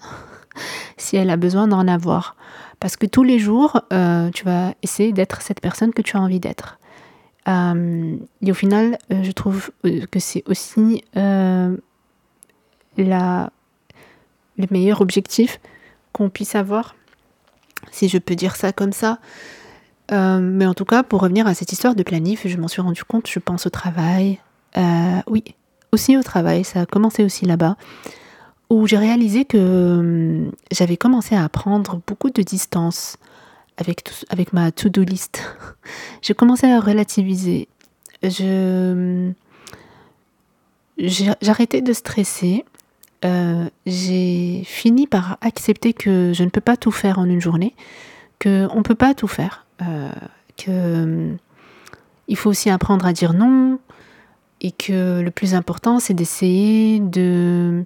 si 0.98 1.16
elle 1.16 1.30
a 1.30 1.38
besoin 1.38 1.68
d'en 1.68 1.88
avoir. 1.88 2.36
Parce 2.80 2.96
que 2.96 3.06
tous 3.06 3.24
les 3.24 3.40
jours, 3.40 3.82
euh, 3.92 4.30
tu 4.32 4.46
vas 4.46 4.74
essayer 4.84 5.12
d'être 5.12 5.42
cette 5.42 5.60
personne 5.60 5.94
que 5.94 6.02
tu 6.02 6.16
as 6.16 6.22
envie 6.22 6.40
d'être. 6.40 6.80
Euh, 7.48 8.16
et 8.42 8.52
au 8.52 8.54
final, 8.54 8.98
euh, 9.12 9.24
je 9.24 9.32
trouve 9.32 9.72
que 9.84 10.20
c'est 10.20 10.44
aussi 10.48 11.04
la, 11.14 11.72
le 14.58 14.68
meilleur 14.72 15.02
objectif 15.02 15.60
qu'on 16.14 16.30
puisse 16.30 16.56
avoir, 16.56 16.96
si 17.92 18.08
je 18.08 18.18
peux 18.18 18.36
dire 18.36 18.56
ça 18.56 18.72
comme 18.72 18.94
ça. 18.94 19.20
Mais 20.12 20.66
en 20.66 20.74
tout 20.74 20.86
cas, 20.86 21.04
pour 21.04 21.22
revenir 21.22 21.46
à 21.46 21.54
cette 21.54 21.72
histoire 21.72 21.94
de 21.94 22.02
planif, 22.02 22.48
je 22.48 22.58
m'en 22.58 22.68
suis 22.68 22.82
rendu 22.82 23.04
compte, 23.04 23.30
je 23.30 23.38
pense 23.38 23.68
au 23.68 23.70
travail. 23.70 24.40
Oui, 25.28 25.44
aussi 25.92 26.18
au 26.18 26.24
travail, 26.24 26.64
ça 26.64 26.82
a 26.82 26.86
commencé 26.86 27.24
aussi 27.24 27.46
là-bas, 27.46 27.78
où 28.70 28.88
j'ai 28.88 28.98
réalisé 28.98 29.46
que 29.46 29.58
hum, 29.58 30.52
j'avais 30.72 30.98
commencé 30.98 31.36
à 31.36 31.48
prendre 31.50 32.02
beaucoup 32.06 32.30
de 32.30 32.42
distance 32.42 33.18
avec, 33.78 34.54
ma 34.54 34.72
to-do 34.72 35.04
list. 35.04 35.42
j'ai 36.22 36.34
commencé 36.34 36.68
à 36.68 36.80
relativiser. 36.80 37.68
Hum, 38.42 39.34
j'arrêtais 40.98 41.82
de 41.82 41.94
stresser. 41.94 42.66
Euh, 43.26 43.70
j'ai 43.86 44.64
fini 44.66 45.08
par 45.08 45.38
accepter 45.42 45.94
que 45.94 46.32
je 46.34 46.44
ne 46.44 46.50
peux 46.50 46.62
pas 46.62 46.78
tout 46.78 46.92
faire 46.92 47.20
en 47.20 47.26
une 47.26 47.42
journée, 47.42 47.76
qu'on 48.42 48.78
ne 48.78 48.82
peut 48.82 48.96
pas 48.96 49.14
tout 49.14 49.28
faire 49.28 49.66
euh, 49.82 50.12
que 50.58 51.36
il 52.30 52.38
faut 52.38 52.50
aussi 52.50 52.70
apprendre 52.70 53.06
à 53.06 53.12
dire 53.12 53.34
non 53.34 53.80
et 54.62 54.72
que 54.72 55.20
le 55.22 55.32
plus 55.32 55.54
important 55.54 56.00
c'est 56.00 56.14
d'essayer 56.14 57.00
de 57.00 57.84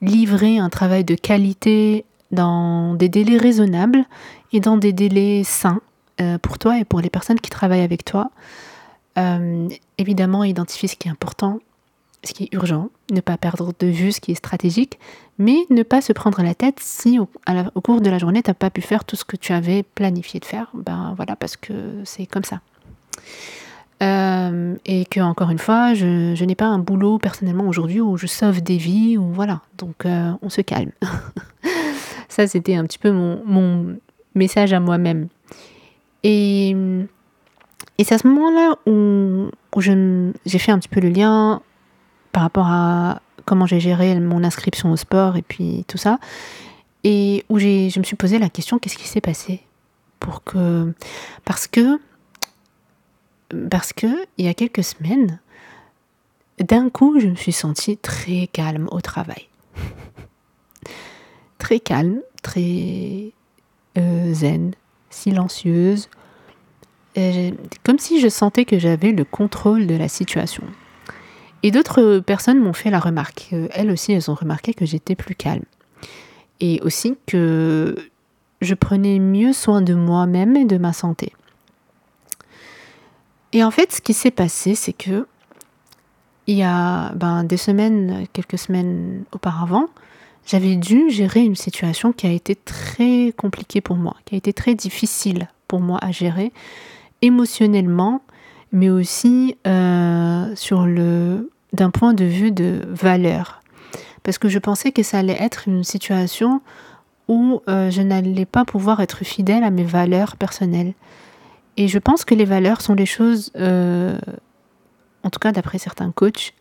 livrer 0.00 0.58
un 0.58 0.68
travail 0.68 1.04
de 1.04 1.14
qualité 1.14 2.04
dans 2.30 2.94
des 2.94 3.08
délais 3.08 3.36
raisonnables 3.36 4.04
et 4.52 4.60
dans 4.60 4.76
des 4.76 4.92
délais 4.92 5.42
sains 5.44 5.80
euh, 6.20 6.38
pour 6.38 6.58
toi 6.58 6.78
et 6.78 6.84
pour 6.84 7.00
les 7.00 7.10
personnes 7.10 7.40
qui 7.40 7.50
travaillent 7.50 7.82
avec 7.82 8.04
toi. 8.04 8.30
évidemment, 9.98 10.44
identifier 10.44 10.88
ce 10.88 10.94
qui 10.94 11.08
est 11.08 11.10
important, 11.10 11.58
ce 12.24 12.32
qui 12.32 12.44
est 12.44 12.54
urgent, 12.54 12.90
ne 13.10 13.20
pas 13.20 13.36
perdre 13.36 13.72
de 13.78 13.86
vue 13.86 14.12
ce 14.12 14.20
qui 14.20 14.32
est 14.32 14.36
stratégique, 14.36 14.98
mais 15.38 15.56
ne 15.70 15.82
pas 15.82 16.00
se 16.00 16.12
prendre 16.12 16.42
la 16.42 16.54
tête 16.54 16.78
si 16.80 17.18
au, 17.18 17.26
cours 17.80 18.00
de 18.00 18.10
la 18.10 18.18
journée 18.18 18.42
tu 18.42 18.50
n'as 18.50 18.54
pas 18.54 18.70
pu 18.70 18.80
faire 18.80 19.04
tout 19.04 19.16
ce 19.16 19.24
que 19.24 19.36
tu 19.36 19.52
avais 19.52 19.82
planifié 19.82 20.40
de 20.40 20.44
faire. 20.44 20.70
Ben 20.74 21.14
voilà, 21.16 21.36
parce 21.36 21.56
que 21.56 21.72
c'est 22.04 22.26
comme 22.26 22.44
ça. 22.44 22.60
Euh, 24.00 24.76
et 24.86 25.04
que 25.06 25.20
encore 25.20 25.50
une 25.50 25.58
fois, 25.58 25.94
je, 25.94 26.44
n'ai 26.44 26.54
pas 26.54 26.66
un 26.66 26.78
boulot 26.78 27.18
personnellement 27.18 27.66
aujourd'hui 27.66 28.00
où 28.00 28.16
je 28.16 28.26
sauve 28.26 28.60
des 28.60 28.76
vies 28.76 29.16
ou 29.18 29.32
voilà. 29.32 29.60
Donc 29.76 30.06
euh, 30.06 30.32
on 30.42 30.48
se 30.48 30.60
calme. 30.60 30.92
ça 32.28 32.46
c'était 32.46 32.76
un 32.76 32.84
petit 32.84 32.98
peu 32.98 33.10
mon, 33.10 33.96
message 34.34 34.72
à 34.72 34.78
moi-même. 34.80 35.28
Et, 36.22 36.76
c'est 37.98 38.14
à 38.14 38.18
ce 38.18 38.28
moment-là 38.28 38.76
où, 38.86 39.50
où 39.74 39.80
j'ai 39.80 40.58
fait 40.58 40.70
un 40.70 40.78
petit 40.78 40.88
peu 40.88 41.00
le 41.00 41.08
lien 41.08 41.60
par 42.30 42.42
rapport 42.42 42.68
à 42.68 43.20
comment 43.44 43.66
j'ai 43.66 43.80
géré 43.80 44.18
mon 44.20 44.44
inscription 44.44 44.92
au 44.92 44.96
sport 44.96 45.36
et 45.36 45.42
puis 45.42 45.84
tout 45.88 45.98
ça. 45.98 46.20
Et 47.02 47.44
où 47.48 47.58
je 47.58 47.98
me 47.98 48.04
suis 48.04 48.14
posé 48.14 48.38
la 48.38 48.48
question 48.48 48.78
qu'est-ce 48.78 48.96
qui 48.98 49.08
s'est 49.08 49.20
passé 49.20 49.62
pour 50.20 50.44
que 50.44 50.92
parce 51.44 51.66
que 51.66 51.98
parce 53.70 53.92
que 53.92 54.06
il 54.36 54.44
y 54.44 54.48
a 54.48 54.54
quelques 54.54 54.84
semaines 54.84 55.40
d'un 56.58 56.90
coup 56.90 57.20
je 57.20 57.28
me 57.28 57.34
suis 57.34 57.52
sentie 57.52 57.96
très 57.96 58.46
calme 58.46 58.88
au 58.90 59.00
travail 59.00 59.48
très 61.58 61.80
calme 61.80 62.20
très 62.42 63.32
euh, 63.96 64.34
zen 64.34 64.72
silencieuse 65.10 66.08
comme 67.82 67.98
si 67.98 68.20
je 68.20 68.28
sentais 68.28 68.64
que 68.64 68.78
j'avais 68.78 69.10
le 69.10 69.24
contrôle 69.24 69.88
de 69.88 69.96
la 69.96 70.08
situation 70.08 70.62
et 71.62 71.70
d'autres 71.70 72.20
personnes 72.20 72.60
m'ont 72.60 72.72
fait 72.72 72.90
la 72.90 73.00
remarque. 73.00 73.52
Elles 73.72 73.90
aussi, 73.90 74.12
elles 74.12 74.30
ont 74.30 74.34
remarqué 74.34 74.74
que 74.74 74.86
j'étais 74.86 75.16
plus 75.16 75.34
calme. 75.34 75.64
Et 76.60 76.80
aussi 76.82 77.16
que 77.26 77.96
je 78.60 78.74
prenais 78.74 79.18
mieux 79.18 79.52
soin 79.52 79.82
de 79.82 79.94
moi-même 79.94 80.56
et 80.56 80.64
de 80.64 80.78
ma 80.78 80.92
santé. 80.92 81.32
Et 83.52 83.64
en 83.64 83.70
fait, 83.70 83.92
ce 83.92 84.00
qui 84.00 84.14
s'est 84.14 84.30
passé, 84.30 84.74
c'est 84.74 84.92
que 84.92 85.26
il 86.46 86.56
y 86.56 86.62
a 86.62 87.12
ben, 87.14 87.44
des 87.44 87.58
semaines, 87.58 88.26
quelques 88.32 88.58
semaines 88.58 89.24
auparavant, 89.32 89.86
j'avais 90.46 90.76
dû 90.76 91.10
gérer 91.10 91.40
une 91.40 91.56
situation 91.56 92.12
qui 92.12 92.26
a 92.26 92.30
été 92.30 92.56
très 92.56 93.34
compliquée 93.36 93.82
pour 93.82 93.96
moi, 93.96 94.16
qui 94.24 94.34
a 94.34 94.38
été 94.38 94.54
très 94.54 94.74
difficile 94.74 95.48
pour 95.68 95.80
moi 95.80 95.98
à 96.00 96.10
gérer 96.10 96.52
émotionnellement, 97.20 98.22
mais 98.72 98.88
aussi 98.88 99.56
euh, 99.66 100.54
d'un 101.74 101.90
point 101.90 102.14
de 102.14 102.24
vue 102.24 102.50
de 102.50 102.82
valeur. 102.88 103.60
Parce 104.22 104.38
que 104.38 104.48
je 104.48 104.58
pensais 104.58 104.90
que 104.90 105.02
ça 105.02 105.18
allait 105.18 105.36
être 105.38 105.68
une 105.68 105.84
situation 105.84 106.62
où 107.28 107.60
euh, 107.68 107.90
je 107.90 108.00
n'allais 108.00 108.46
pas 108.46 108.64
pouvoir 108.64 109.00
être 109.00 109.24
fidèle 109.24 109.64
à 109.64 109.70
mes 109.70 109.84
valeurs 109.84 110.36
personnelles. 110.36 110.94
Et 111.78 111.86
je 111.86 111.98
pense 112.00 112.24
que 112.24 112.34
les 112.34 112.44
valeurs 112.44 112.80
sont 112.80 112.94
les 112.94 113.06
choses, 113.06 113.52
euh, 113.56 114.18
en 115.22 115.30
tout 115.30 115.38
cas 115.38 115.52
d'après 115.52 115.78
certains 115.78 116.10
coachs, 116.10 116.52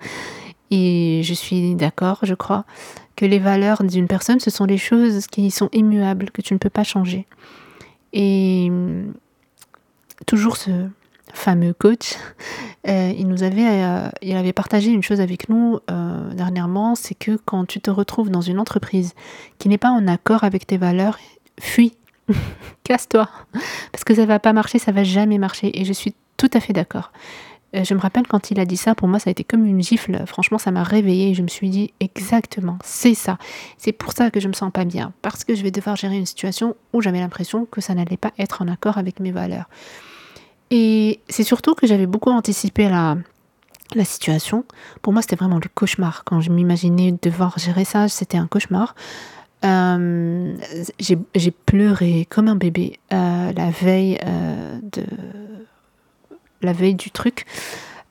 et 0.70 1.20
je 1.22 1.34
suis 1.34 1.74
d'accord, 1.74 2.20
je 2.22 2.34
crois, 2.34 2.64
que 3.14 3.26
les 3.26 3.38
valeurs 3.38 3.84
d'une 3.84 4.06
personne, 4.06 4.40
ce 4.40 4.50
sont 4.50 4.64
les 4.64 4.78
choses 4.78 5.26
qui 5.26 5.50
sont 5.50 5.68
immuables, 5.72 6.30
que 6.30 6.40
tu 6.40 6.54
ne 6.54 6.58
peux 6.58 6.70
pas 6.70 6.82
changer. 6.82 7.26
Et 8.14 8.72
toujours 10.24 10.56
ce, 10.56 10.88
fameux 11.34 11.74
coach, 11.74 12.14
euh, 12.88 13.12
il 13.14 13.28
nous 13.28 13.42
avait, 13.42 13.68
euh, 13.68 14.08
il 14.22 14.34
avait 14.34 14.54
partagé 14.54 14.90
une 14.90 15.02
chose 15.02 15.20
avec 15.20 15.50
nous 15.50 15.78
dernièrement, 16.32 16.94
c'est 16.94 17.14
que 17.14 17.36
quand 17.44 17.66
tu 17.66 17.80
te 17.80 17.90
retrouves 17.90 18.30
dans 18.30 18.40
une 18.40 18.60
entreprise 18.60 19.12
qui 19.58 19.68
n'est 19.68 19.76
pas 19.76 19.90
en 19.90 20.06
accord 20.08 20.42
avec 20.42 20.66
tes 20.66 20.78
valeurs, 20.78 21.18
fuis, 21.60 21.92
casse-toi, 22.84 23.28
que 24.08 24.14
ça 24.14 24.24
va 24.24 24.38
pas 24.38 24.54
marcher, 24.54 24.78
ça 24.78 24.90
va 24.90 25.04
jamais 25.04 25.36
marcher. 25.36 25.78
Et 25.78 25.84
je 25.84 25.92
suis 25.92 26.14
tout 26.38 26.48
à 26.54 26.60
fait 26.60 26.72
d'accord. 26.72 27.12
Euh, 27.76 27.84
je 27.84 27.92
me 27.92 28.00
rappelle 28.00 28.26
quand 28.26 28.50
il 28.50 28.58
a 28.58 28.64
dit 28.64 28.78
ça, 28.78 28.94
pour 28.94 29.06
moi 29.06 29.18
ça 29.18 29.28
a 29.28 29.32
été 29.32 29.44
comme 29.44 29.66
une 29.66 29.82
gifle. 29.82 30.22
Franchement, 30.26 30.56
ça 30.56 30.70
m'a 30.70 30.82
réveillée. 30.82 31.34
Je 31.34 31.42
me 31.42 31.48
suis 31.48 31.68
dit 31.68 31.92
exactement, 32.00 32.78
c'est 32.82 33.12
ça. 33.12 33.36
C'est 33.76 33.92
pour 33.92 34.12
ça 34.12 34.30
que 34.30 34.40
je 34.40 34.48
me 34.48 34.54
sens 34.54 34.72
pas 34.72 34.86
bien, 34.86 35.12
parce 35.20 35.44
que 35.44 35.54
je 35.54 35.62
vais 35.62 35.70
devoir 35.70 35.94
gérer 35.96 36.16
une 36.16 36.24
situation 36.24 36.74
où 36.94 37.02
j'avais 37.02 37.20
l'impression 37.20 37.66
que 37.66 37.82
ça 37.82 37.92
n'allait 37.94 38.16
pas 38.16 38.32
être 38.38 38.62
en 38.62 38.68
accord 38.68 38.96
avec 38.96 39.20
mes 39.20 39.30
valeurs. 39.30 39.68
Et 40.70 41.20
c'est 41.28 41.44
surtout 41.44 41.74
que 41.74 41.86
j'avais 41.86 42.06
beaucoup 42.06 42.30
anticipé 42.30 42.88
la, 42.88 43.18
la 43.94 44.04
situation. 44.06 44.64
Pour 45.02 45.12
moi, 45.12 45.20
c'était 45.20 45.36
vraiment 45.36 45.56
le 45.62 45.68
cauchemar. 45.74 46.24
Quand 46.24 46.40
je 46.40 46.50
m'imaginais 46.50 47.14
devoir 47.20 47.58
gérer 47.58 47.84
ça, 47.84 48.08
c'était 48.08 48.38
un 48.38 48.46
cauchemar. 48.46 48.94
Euh, 49.64 50.56
j'ai 51.00 51.50
pleuré 51.50 52.26
comme 52.30 52.46
un 52.46 52.54
bébé 52.54 53.00
euh, 53.12 53.52
la 53.52 53.70
veille 53.70 54.18
euh, 54.24 54.78
de 54.82 55.04
la 56.62 56.72
veille 56.72 56.94
du 56.94 57.10
truc, 57.10 57.46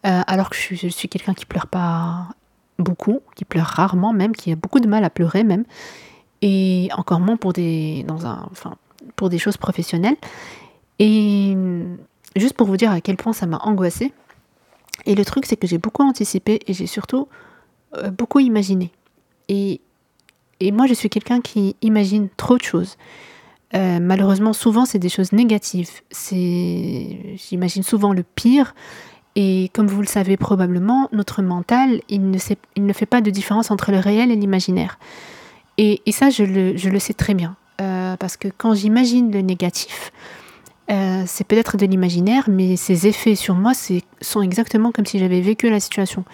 alors 0.04 0.50
que 0.50 0.56
je, 0.56 0.88
suis 0.88 1.10
quelqu'un 1.10 1.34
qui 1.34 1.46
pleure 1.46 1.68
pas 1.68 2.30
beaucoup, 2.80 3.20
qui 3.36 3.44
pleure 3.44 3.66
rarement 3.66 4.14
même, 4.14 4.34
qui 4.34 4.54
a 4.54 4.56
beaucoup 4.56 4.80
de 4.80 4.88
mal 4.88 5.04
à 5.04 5.10
pleurer 5.10 5.44
même, 5.44 5.66
et 6.42 6.88
encore 6.96 7.20
moins 7.20 7.36
pour 7.36 7.52
des 7.52 8.04
dans 8.08 8.26
un 8.26 8.48
enfin 8.52 8.76
pour 9.18 9.30
des 9.30 9.38
choses 9.38 9.58
professionnelles. 9.58 10.16
Et 11.00 11.58
juste 12.38 12.54
pour 12.54 12.68
vous 12.68 12.78
dire 12.78 12.92
à 12.92 13.02
quel 13.02 13.18
point 13.18 13.34
ça 13.34 13.48
m'a 13.48 13.58
angoissée. 13.58 14.14
Et 15.06 15.14
le 15.14 15.26
truc, 15.26 15.46
c'est 15.46 15.58
que 15.58 15.68
j'ai 15.68 15.78
beaucoup 15.78 16.04
anticipé 16.04 16.62
et 16.68 16.74
j'ai 16.74 16.88
surtout 16.88 17.28
beaucoup 18.14 18.40
imaginé. 18.40 18.92
Et 19.50 19.82
et 20.60 20.72
moi, 20.72 20.88
je 20.88 20.94
suis 20.94 21.10
quelqu'un 21.10 21.42
qui 21.42 21.76
imagine 21.82 22.30
trop 22.36 22.58
de 22.58 22.64
choses. 22.64 22.98
Euh, 23.76 24.00
malheureusement, 24.00 24.54
souvent, 24.54 24.86
c'est 24.86 25.00
des 25.00 25.10
choses 25.10 25.32
négatives. 25.34 25.90
J'imagine 26.32 27.84
souvent 27.84 28.14
le 28.14 28.24
pire. 28.24 28.74
Et 29.36 29.70
comme 29.74 29.88
vous 29.88 30.02
le 30.02 30.08
savez 30.08 30.36
probablement, 30.36 31.10
notre 31.12 31.42
mental, 31.44 32.02
il 32.10 32.32
ne, 32.32 32.38
fait 32.94 33.06
pas 33.06 33.22
de 33.22 33.30
différence 33.30 33.70
entre 33.70 33.92
le 33.92 34.00
réel 34.00 34.32
et 34.32 34.36
l'imaginaire. 34.36 34.98
Et, 35.78 36.02
ça, 36.12 36.32
je 36.32 36.44
le, 36.44 37.00
sais 37.00 37.14
très 37.14 37.36
bien. 37.36 37.56
Euh, 37.80 38.16
parce 38.18 38.36
que 38.36 38.48
quand 38.48 38.74
j'imagine 38.74 39.32
le 39.32 39.42
négatif, 39.42 40.12
euh, 40.90 41.22
c'est 41.28 41.44
peut-être 41.44 41.78
de 41.78 41.86
l'imaginaire, 41.86 42.46
mais 42.48 42.78
ses 42.78 43.06
effets 43.06 43.36
sur 43.36 43.54
moi 43.54 43.74
sont 44.22 44.42
exactement 44.42 44.92
comme 44.92 45.06
si 45.06 45.20
j'avais 45.20 45.42
vécu 45.42 45.70
la 45.70 45.80
situation. 45.80 46.26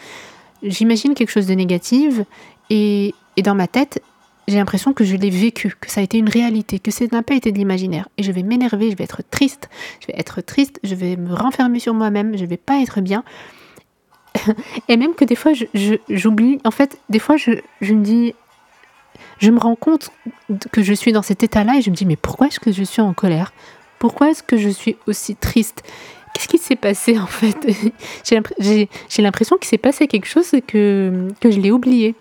J'imagine 0.61 1.13
quelque 1.13 1.31
chose 1.31 1.47
de 1.47 1.55
négatif 1.55 2.21
et 2.69 3.13
dans 3.43 3.55
ma 3.55 3.67
tête, 3.67 4.01
j'ai 4.47 4.57
l'impression 4.57 4.93
que 4.93 5.03
je 5.03 5.15
l'ai 5.15 5.29
vécu, 5.29 5.73
que 5.79 5.89
ça 5.89 6.01
a 6.01 6.03
été 6.03 6.17
une 6.17 6.29
réalité, 6.29 6.79
que 6.79 6.91
ça 6.91 7.05
n'a 7.11 7.23
pas 7.23 7.35
été 7.35 7.51
de 7.51 7.57
l'imaginaire. 7.57 8.09
Et 8.17 8.23
je 8.23 8.31
vais 8.31 8.43
m'énerver, 8.43 8.91
je 8.91 8.95
vais 8.95 9.03
être 9.03 9.21
triste, 9.29 9.69
je 10.01 10.07
vais 10.07 10.19
être 10.19 10.41
triste, 10.41 10.79
je 10.83 10.95
vais 10.95 11.15
me 11.15 11.33
renfermer 11.33 11.79
sur 11.79 11.93
moi-même, 11.93 12.37
je 12.37 12.45
vais 12.45 12.57
pas 12.57 12.81
être 12.81 13.01
bien. 13.01 13.23
Et 14.89 14.97
même 14.97 15.13
que 15.15 15.25
des 15.25 15.35
fois, 15.35 15.51
j'oublie, 16.09 16.59
en 16.63 16.71
fait, 16.71 16.99
des 17.09 17.19
fois, 17.19 17.37
je, 17.37 17.51
je, 17.81 17.93
me 17.93 18.03
dis, 18.03 18.33
je 19.39 19.51
me 19.51 19.59
rends 19.59 19.75
compte 19.75 20.09
que 20.71 20.83
je 20.83 20.93
suis 20.93 21.11
dans 21.11 21.21
cet 21.21 21.43
état-là 21.43 21.77
et 21.77 21.81
je 21.81 21.89
me 21.89 21.95
dis, 21.95 22.05
mais 22.05 22.15
pourquoi 22.15 22.47
est-ce 22.47 22.59
que 22.59 22.71
je 22.71 22.83
suis 22.83 23.01
en 23.01 23.13
colère? 23.13 23.53
Pourquoi 23.99 24.31
est-ce 24.31 24.43
que 24.43 24.57
je 24.57 24.69
suis 24.69 24.97
aussi 25.07 25.35
triste? 25.35 25.83
Qu'est-ce 26.33 26.47
qui 26.47 26.57
s'est 26.57 26.75
passé 26.75 27.17
en 27.19 27.27
fait? 27.27 27.55
J'ai 28.59 29.21
l'impression 29.21 29.57
qu'il 29.57 29.67
s'est 29.67 29.77
passé 29.77 30.07
quelque 30.07 30.27
chose 30.27 30.51
que, 30.67 31.27
que 31.39 31.51
je 31.51 31.59
l'ai 31.59 31.71
oublié. 31.71 32.15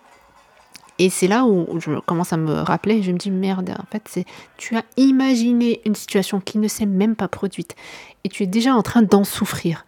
Et 1.03 1.11
c'est 1.11 1.27
là 1.27 1.45
où 1.47 1.81
je 1.81 1.99
commence 1.99 2.33
à 2.33 2.37
me 2.37 2.53
rappeler, 2.53 3.03
je 3.03 3.11
me 3.11 3.19
dis 3.19 3.33
merde, 3.33 3.75
en 3.77 3.87
fait, 3.91 4.05
c'est 4.09 4.25
tu 4.57 4.77
as 4.77 4.85
imaginé 4.97 5.81
une 5.85 5.97
situation 5.97 6.38
qui 6.38 6.59
ne 6.59 6.69
s'est 6.69 6.87
même 6.87 7.17
pas 7.17 7.27
produite 7.27 7.75
et 8.23 8.29
tu 8.29 8.45
es 8.45 8.47
déjà 8.47 8.73
en 8.73 8.83
train 8.83 9.03
d'en 9.03 9.25
souffrir. 9.25 9.85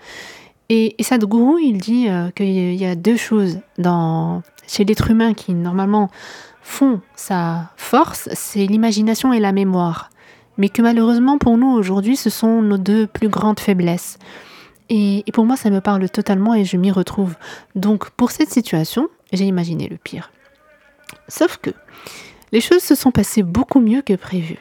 Et, 0.70 0.96
et 0.98 1.04
Sadhguru, 1.04 1.62
il 1.62 1.78
dit 1.78 2.08
euh, 2.08 2.30
qu'il 2.32 2.74
y 2.74 2.84
a 2.84 2.96
deux 2.96 3.16
choses 3.16 3.60
chez 4.66 4.84
l'être 4.84 5.08
humain 5.08 5.34
qui 5.34 5.54
normalement 5.54 6.10
font 6.62 7.00
sa 7.14 7.70
force, 7.76 8.28
c'est 8.32 8.66
l'imagination 8.66 9.32
et 9.32 9.38
la 9.38 9.52
mémoire. 9.52 10.10
Mais 10.58 10.68
que 10.68 10.82
malheureusement 10.82 11.38
pour 11.38 11.56
nous 11.56 11.70
aujourd'hui, 11.70 12.16
ce 12.16 12.28
sont 12.28 12.60
nos 12.60 12.78
deux 12.78 13.06
plus 13.06 13.28
grandes 13.28 13.60
faiblesses. 13.60 14.18
et 14.90 15.22
pour 15.32 15.46
moi, 15.46 15.56
ça 15.56 15.70
me 15.70 15.80
parle 15.80 16.10
totalement 16.10 16.56
et 16.56 16.64
je 16.64 16.76
m'y 16.76 16.90
retrouve. 16.90 17.36
Donc 17.76 18.10
pour 18.10 18.32
cette 18.32 18.50
situation, 18.50 19.06
j'ai 19.32 19.44
imaginé 19.44 19.86
le 19.86 19.96
pire. 19.96 20.32
Sauf 21.28 21.58
que 21.58 21.70
les 22.52 22.60
choses 22.60 22.82
se 22.82 22.94
sont 22.94 23.10
passées 23.10 23.42
beaucoup 23.42 23.80
mieux 23.80 24.02
que 24.02 24.14
prévu. 24.14 24.58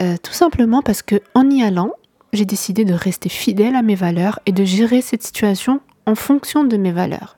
Euh, 0.00 0.16
tout 0.22 0.32
simplement 0.32 0.82
parce 0.82 1.02
que 1.02 1.20
en 1.34 1.50
y 1.50 1.62
allant, 1.62 1.92
j'ai 2.32 2.44
décidé 2.44 2.84
de 2.84 2.94
rester 2.94 3.28
fidèle 3.28 3.74
à 3.74 3.82
mes 3.82 3.94
valeurs 3.94 4.38
et 4.46 4.52
de 4.52 4.64
gérer 4.64 5.00
cette 5.00 5.22
situation 5.22 5.80
en 6.06 6.14
fonction 6.14 6.64
de 6.64 6.76
mes 6.76 6.92
valeurs. 6.92 7.36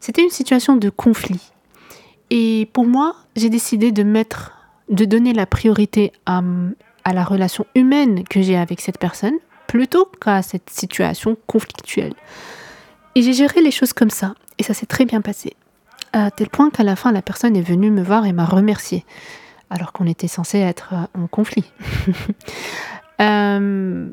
C'était 0.00 0.22
une 0.22 0.30
situation 0.30 0.76
de 0.76 0.90
conflit. 0.90 1.52
Et 2.30 2.68
pour 2.72 2.86
moi, 2.86 3.14
j'ai 3.36 3.50
décidé 3.50 3.92
de 3.92 4.02
mettre, 4.02 4.52
de 4.88 5.04
donner 5.04 5.32
la 5.32 5.46
priorité 5.46 6.12
à, 6.26 6.42
à 7.04 7.12
la 7.12 7.24
relation 7.24 7.66
humaine 7.74 8.24
que 8.24 8.40
j'ai 8.40 8.56
avec 8.56 8.80
cette 8.80 8.98
personne 8.98 9.34
plutôt 9.66 10.10
qu'à 10.20 10.42
cette 10.42 10.70
situation 10.70 11.36
conflictuelle. 11.46 12.14
Et 13.14 13.22
j'ai 13.22 13.32
géré 13.32 13.60
les 13.60 13.70
choses 13.70 13.92
comme 13.92 14.10
ça. 14.10 14.34
Et 14.58 14.62
ça 14.62 14.74
s'est 14.74 14.86
très 14.86 15.04
bien 15.04 15.20
passé 15.20 15.54
à 16.12 16.30
tel 16.30 16.48
point 16.48 16.70
qu'à 16.70 16.82
la 16.82 16.96
fin, 16.96 17.12
la 17.12 17.22
personne 17.22 17.56
est 17.56 17.62
venue 17.62 17.90
me 17.90 18.02
voir 18.02 18.26
et 18.26 18.32
m'a 18.32 18.44
remercié, 18.44 19.04
alors 19.70 19.92
qu'on 19.92 20.06
était 20.06 20.28
censé 20.28 20.58
être 20.58 20.94
euh, 20.94 21.22
en 21.22 21.26
conflit. 21.26 21.64
Euh, 23.22 24.08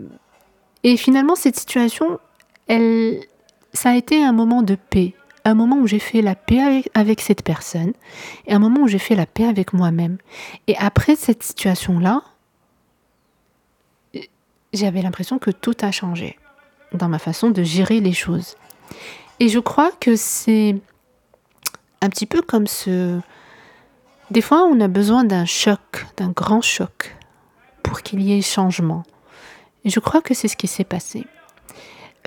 et 0.84 0.98
finalement, 0.98 1.36
cette 1.36 1.56
situation, 1.56 2.20
elle, 2.68 3.22
ça 3.72 3.92
a 3.92 3.96
été 3.96 4.22
un 4.22 4.34
moment 4.34 4.64
de 4.64 4.76
paix, 4.76 5.14
un 5.46 5.54
moment 5.54 5.78
où 5.78 5.88
j'ai 5.88 6.00
fait 6.00 6.22
la 6.22 6.36
paix 6.36 6.60
avec, 6.60 6.90
avec 6.94 7.22
cette 7.22 7.42
personne, 7.42 7.94
et 8.48 8.54
un 8.54 8.60
moment 8.60 8.82
où 8.82 8.88
j'ai 8.90 9.00
fait 9.00 9.16
la 9.16 9.26
paix 9.26 9.46
avec 9.46 9.72
moi-même. 9.72 10.18
Et 10.68 10.76
après 10.76 11.16
cette 11.16 11.42
situation-là, 11.42 12.22
j'avais 14.74 15.02
l'impression 15.02 15.40
que 15.40 15.52
tout 15.52 15.78
a 15.80 15.92
changé 15.92 16.38
dans 16.94 17.08
ma 17.08 17.20
façon 17.20 17.50
de 17.50 17.64
gérer 17.64 18.00
les 18.00 18.14
choses. 18.14 18.56
Et 19.40 19.50
je 19.50 19.60
crois 19.60 19.92
que 20.00 20.16
c'est 20.16 20.76
un 22.02 22.10
petit 22.10 22.26
peu 22.26 22.42
comme 22.42 22.68
ce... 22.68 23.20
Des 24.30 24.42
fois, 24.42 24.64
on 24.64 24.80
a 24.82 24.88
besoin 24.88 25.24
d'un 25.24 25.46
choc, 25.46 26.06
d'un 26.18 26.30
grand 26.30 26.62
choc, 26.62 27.16
pour 27.82 28.02
qu'il 28.02 28.22
y 28.22 28.38
ait 28.38 28.42
changement. 28.42 29.04
Et 29.86 29.90
je 29.90 30.00
crois 30.00 30.22
que 30.22 30.34
c'est 30.34 30.50
ce 30.50 30.58
qui 30.58 30.68
s'est 30.68 30.84
passé. 30.84 31.26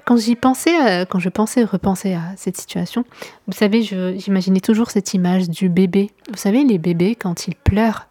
Quand 0.07 0.17
j'y 0.17 0.35
pensais, 0.35 1.07
quand 1.11 1.19
je 1.19 1.29
pensais 1.29 1.63
repenser 1.63 2.15
à 2.15 2.23
cette 2.37 2.57
situation, 2.57 3.05
vous 3.47 3.53
savez, 3.53 3.83
j'imaginais 3.83 4.61
toujours 4.61 4.91
cette 4.91 5.13
image 5.13 5.51
du 5.51 5.69
bébé. 5.69 6.11
Vous 6.31 6.39
savez, 6.39 6.65
les 6.65 6.79
bébés, 6.79 7.15
quand 7.15 7.47
ils 7.47 7.55
pleurent, 7.55 8.07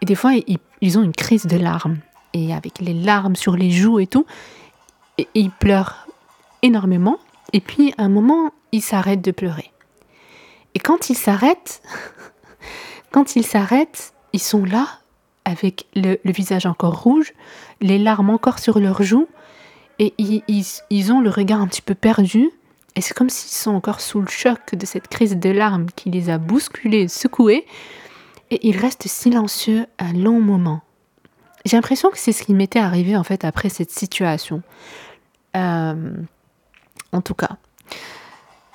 et 0.00 0.06
des 0.06 0.14
fois, 0.14 0.34
ils, 0.34 0.58
ils 0.80 0.98
ont 0.98 1.02
une 1.02 1.12
crise 1.12 1.46
de 1.46 1.56
larmes. 1.56 1.98
Et 2.32 2.54
avec 2.54 2.80
les 2.80 2.94
larmes 2.94 3.36
sur 3.36 3.56
les 3.56 3.70
joues 3.70 3.98
et 3.98 4.06
tout, 4.06 4.26
ils 5.34 5.50
pleurent 5.50 6.06
énormément. 6.62 7.18
Et 7.52 7.60
puis, 7.60 7.94
à 7.98 8.02
un 8.02 8.08
moment, 8.08 8.50
ils 8.72 8.82
s'arrêtent 8.82 9.22
de 9.22 9.30
pleurer. 9.30 9.70
Et 10.76 10.78
quand 10.78 11.08
ils 11.08 11.16
s'arrêtent, 11.16 11.80
quand 13.10 13.34
ils 13.34 13.46
s'arrêtent, 13.46 14.12
ils 14.34 14.42
sont 14.42 14.62
là 14.66 14.86
avec 15.46 15.86
le, 15.94 16.18
visage 16.26 16.66
encore 16.66 17.00
rouge, 17.00 17.32
les 17.80 17.98
larmes 17.98 18.28
encore 18.28 18.58
sur 18.58 18.78
leurs 18.78 19.02
joues, 19.02 19.26
et 19.98 20.12
ils, 20.18 21.12
ont 21.12 21.22
le 21.22 21.30
regard 21.30 21.62
un 21.62 21.66
petit 21.66 21.80
peu 21.80 21.94
perdu. 21.94 22.50
Et 22.94 23.00
c'est 23.00 23.14
comme 23.14 23.30
s'ils 23.30 23.56
sont 23.56 23.70
encore 23.70 24.02
sous 24.02 24.20
le 24.20 24.26
choc 24.26 24.74
de 24.74 24.84
cette 24.84 25.08
crise 25.08 25.38
de 25.38 25.48
larmes 25.48 25.86
qui 25.96 26.10
les 26.10 26.28
a 26.28 26.36
bousculés, 26.36 27.08
secoués. 27.08 27.64
Et 28.50 28.68
ils 28.68 28.76
restent 28.76 29.08
silencieux 29.08 29.86
un 29.98 30.12
long 30.12 30.42
moment. 30.42 30.82
J'ai 31.64 31.78
l'impression 31.78 32.10
que 32.10 32.18
c'est 32.18 32.32
ce 32.32 32.42
qui 32.42 32.52
m'était 32.52 32.80
arrivé 32.80 33.16
en 33.16 33.24
fait 33.24 33.46
après 33.46 33.70
cette 33.70 33.92
situation. 33.92 34.62
Euh, 35.56 36.12
en 37.12 37.22
tout 37.22 37.34
cas 37.34 37.56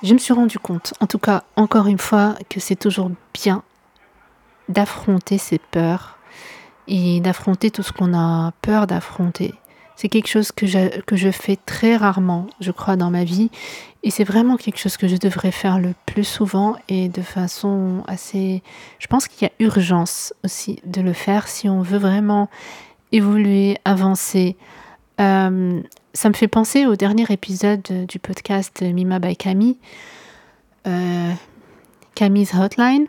je 0.02 0.12
me 0.12 0.18
suis 0.18 0.32
rendu 0.32 0.58
compte, 0.58 0.94
en 1.00 1.06
tout 1.06 1.18
cas 1.18 1.44
encore 1.56 1.86
une 1.86 1.98
fois, 1.98 2.34
que 2.48 2.60
c'est 2.60 2.76
toujours 2.76 3.10
bien 3.32 3.62
d'affronter 4.68 5.38
ses 5.38 5.58
peurs 5.58 6.18
et 6.88 7.20
d'affronter 7.20 7.70
tout 7.70 7.82
ce 7.82 7.92
qu'on 7.92 8.14
a 8.14 8.52
peur 8.62 8.86
d'affronter. 8.86 9.54
C'est 9.96 10.08
quelque 10.08 10.28
chose 10.28 10.50
que 10.50 11.00
que 11.02 11.16
je 11.16 11.30
fais 11.30 11.56
très 11.56 11.96
rarement, 11.96 12.48
je 12.60 12.72
crois, 12.72 12.96
dans 12.96 13.10
ma 13.10 13.24
vie. 13.24 13.50
Et 14.02 14.10
c'est 14.10 14.24
vraiment 14.24 14.56
quelque 14.56 14.78
chose 14.78 14.96
que 14.96 15.06
je 15.06 15.16
devrais 15.16 15.52
faire 15.52 15.78
le 15.78 15.94
plus 16.06 16.24
souvent 16.24 16.74
et 16.88 17.08
de 17.08 17.22
façon 17.22 18.02
assez... 18.08 18.62
Je 18.98 19.06
pense 19.06 19.28
qu'il 19.28 19.46
y 19.46 19.50
a 19.50 19.64
urgence 19.64 20.34
aussi 20.44 20.80
de 20.84 21.00
le 21.00 21.12
faire 21.12 21.46
si 21.46 21.68
on 21.68 21.82
veut 21.82 21.98
vraiment 21.98 22.48
évoluer, 23.12 23.78
avancer. 23.84 24.56
Euh, 25.20 25.80
ça 26.14 26.28
me 26.28 26.34
fait 26.34 26.48
penser 26.48 26.86
au 26.86 26.96
dernier 26.96 27.24
épisode 27.30 28.06
du 28.08 28.18
podcast 28.18 28.82
Mima 28.82 29.18
by 29.18 29.36
Camille, 29.36 29.78
euh, 30.86 31.32
Camille's 32.14 32.54
Hotline, 32.54 33.06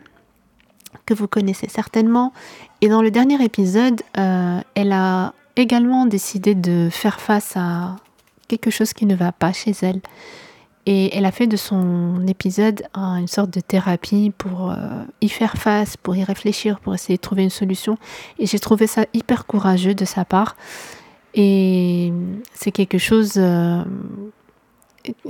que 1.06 1.14
vous 1.14 1.28
connaissez 1.28 1.68
certainement. 1.68 2.32
Et 2.80 2.88
dans 2.88 3.02
le 3.02 3.10
dernier 3.10 3.42
épisode, 3.42 4.00
euh, 4.18 4.60
elle 4.74 4.92
a 4.92 5.34
également 5.56 6.06
décidé 6.06 6.54
de 6.54 6.88
faire 6.90 7.20
face 7.20 7.56
à 7.56 7.96
quelque 8.48 8.70
chose 8.70 8.92
qui 8.92 9.06
ne 9.06 9.14
va 9.14 9.32
pas 9.32 9.52
chez 9.52 9.72
elle. 9.82 10.00
Et 10.86 11.16
elle 11.16 11.24
a 11.24 11.32
fait 11.32 11.46
de 11.46 11.56
son 11.56 12.26
épisode 12.26 12.82
une 12.94 13.26
sorte 13.26 13.50
de 13.50 13.60
thérapie 13.60 14.32
pour 14.36 14.70
euh, 14.70 14.76
y 15.22 15.30
faire 15.30 15.54
face, 15.54 15.96
pour 15.96 16.14
y 16.14 16.22
réfléchir, 16.22 16.78
pour 16.80 16.94
essayer 16.94 17.16
de 17.16 17.22
trouver 17.22 17.42
une 17.42 17.50
solution. 17.50 17.96
Et 18.38 18.46
j'ai 18.46 18.58
trouvé 18.58 18.86
ça 18.86 19.06
hyper 19.14 19.46
courageux 19.46 19.94
de 19.94 20.04
sa 20.04 20.26
part. 20.26 20.56
Et 21.34 22.12
c'est 22.52 22.70
quelque 22.70 22.98
chose, 22.98 23.32
euh, 23.36 23.82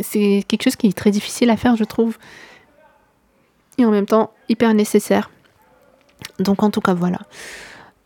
c'est 0.01 0.45
quelque 0.47 0.65
chose 0.65 0.77
qui 0.77 0.89
est 0.89 0.97
très 0.97 1.11
difficile 1.11 1.51
à 1.51 1.57
faire, 1.57 1.77
je 1.77 1.85
trouve. 1.85 2.19
Et 3.79 3.85
en 3.85 3.91
même 3.91 4.07
temps, 4.07 4.33
hyper 4.49 4.75
nécessaire. 4.75 5.31
Donc 6.39 6.63
en 6.63 6.71
tout 6.71 6.81
cas, 6.81 6.95
voilà. 6.95 7.21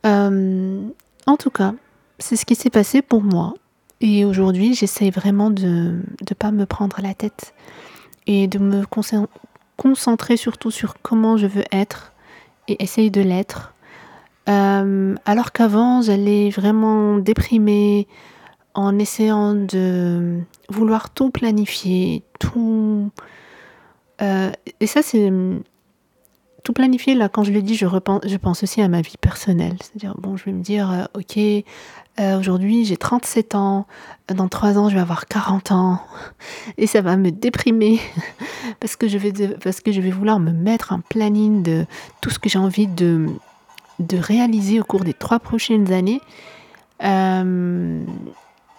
Euh, 0.06 0.88
en 1.26 1.36
tout 1.36 1.50
cas, 1.50 1.74
c'est 2.18 2.36
ce 2.36 2.46
qui 2.46 2.54
s'est 2.54 2.70
passé 2.70 3.02
pour 3.02 3.22
moi. 3.22 3.54
Et 4.00 4.24
aujourd'hui, 4.24 4.74
j'essaie 4.74 5.10
vraiment 5.10 5.50
de 5.50 6.00
ne 6.20 6.34
pas 6.38 6.52
me 6.52 6.66
prendre 6.66 7.00
la 7.02 7.14
tête 7.14 7.52
et 8.26 8.46
de 8.46 8.58
me 8.58 8.84
concentrer 9.76 10.36
surtout 10.36 10.70
sur 10.70 10.94
comment 11.02 11.36
je 11.36 11.46
veux 11.46 11.64
être 11.72 12.12
et 12.68 12.82
essayer 12.82 13.10
de 13.10 13.20
l'être. 13.20 13.74
Euh, 14.48 15.14
alors 15.26 15.52
qu'avant, 15.52 16.02
j'allais 16.02 16.50
vraiment 16.50 17.18
déprimer 17.18 18.08
en 18.74 18.98
essayant 18.98 19.54
de 19.54 20.40
vouloir 20.68 21.10
tout 21.10 21.30
planifier, 21.30 22.24
tout... 22.38 23.10
Euh, 24.22 24.50
et 24.80 24.86
ça, 24.86 25.02
c'est 25.02 25.30
tout 26.64 26.72
planifier, 26.72 27.14
là, 27.14 27.28
quand 27.28 27.44
je 27.44 27.52
le 27.52 27.62
dis, 27.62 27.76
je, 27.76 27.86
repense, 27.86 28.22
je 28.26 28.36
pense 28.36 28.62
aussi 28.62 28.80
à 28.80 28.88
ma 28.88 29.00
vie 29.00 29.16
personnelle. 29.20 29.76
C'est-à-dire, 29.80 30.14
bon, 30.18 30.36
je 30.36 30.44
vais 30.44 30.52
me 30.52 30.62
dire, 30.62 30.90
euh, 30.90 31.04
ok, 31.14 31.38
aujourd'hui 32.36 32.84
j'ai 32.84 32.96
37 32.96 33.54
ans, 33.54 33.86
dans 34.26 34.48
3 34.48 34.76
ans 34.76 34.88
je 34.88 34.94
vais 34.94 35.00
avoir 35.00 35.26
40 35.26 35.70
ans, 35.70 36.00
et 36.76 36.88
ça 36.88 37.00
va 37.00 37.16
me 37.16 37.30
déprimer, 37.30 38.00
parce 38.80 38.96
que, 38.96 39.06
je 39.06 39.18
vais 39.18 39.32
parce 39.62 39.80
que 39.80 39.92
je 39.92 40.00
vais 40.00 40.10
vouloir 40.10 40.40
me 40.40 40.50
mettre 40.50 40.92
un 40.92 40.98
planning 40.98 41.62
de 41.62 41.86
tout 42.20 42.30
ce 42.30 42.40
que 42.40 42.48
j'ai 42.48 42.58
envie 42.58 42.88
de, 42.88 43.28
de 43.98 44.16
réaliser 44.16 44.80
au 44.80 44.84
cours 44.84 45.04
des 45.04 45.14
3 45.14 45.38
prochaines 45.38 45.92
années. 45.92 46.20
Euh, 47.02 48.02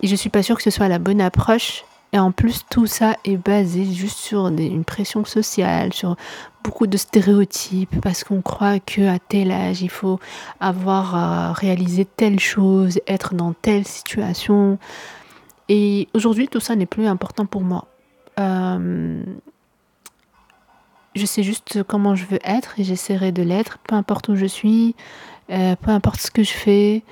et 0.02 0.08
je 0.08 0.16
suis 0.16 0.30
pas 0.30 0.44
sûre 0.44 0.58
que 0.58 0.64
ce 0.64 0.72
soit 0.72 0.88
la 0.88 1.00
bonne 1.00 1.22
approche 1.22 1.84
et 2.12 2.20
en 2.20 2.32
plus, 2.32 2.66
tout 2.70 2.88
ça 2.88 3.16
est 3.24 3.38
basé 3.38 3.86
juste 3.86 4.18
sur 4.18 4.48
une 4.48 4.84
pression 4.84 5.26
sociale, 5.26 5.94
sur 5.94 6.16
beaucoup 6.64 6.88
de 6.88 6.98
stéréotypes, 6.98 8.02
parce 8.02 8.24
qu'on 8.24 8.42
croit 8.42 8.80
qu'à 8.80 9.20
tel 9.20 9.52
âge, 9.52 9.84
il 9.84 9.92
faut 9.92 10.20
avoir 10.60 11.56
réalisé 11.56 12.06
telle 12.06 12.40
chose, 12.40 13.00
être 13.06 13.36
dans 13.36 13.54
telle 13.54 13.86
situation. 13.86 14.80
Et 15.68 16.08
aujourd'hui, 16.16 16.48
tout 16.48 16.60
ça 16.60 16.76
n'est 16.76 16.88
plus 16.88 17.06
important 17.06 17.46
pour 17.46 17.62
moi. 17.62 17.86
Euh, 18.40 19.22
je 21.16 21.26
sais 21.26 21.44
juste 21.44 21.84
comment 21.84 22.16
je 22.16 22.26
veux 22.26 22.40
être 22.44 22.80
et 22.80 22.84
j'essaierai 22.84 23.32
de 23.32 23.42
l'être, 23.42 23.78
peu 23.80 23.96
importe 23.96 24.30
où 24.30 24.36
je 24.36 24.46
suis, 24.46 24.96
euh, 25.50 25.76
peu 25.76 25.92
importe 25.92 26.22
ce 26.22 26.32
que 26.32 26.44
je 26.44 26.52
fais. 26.52 27.04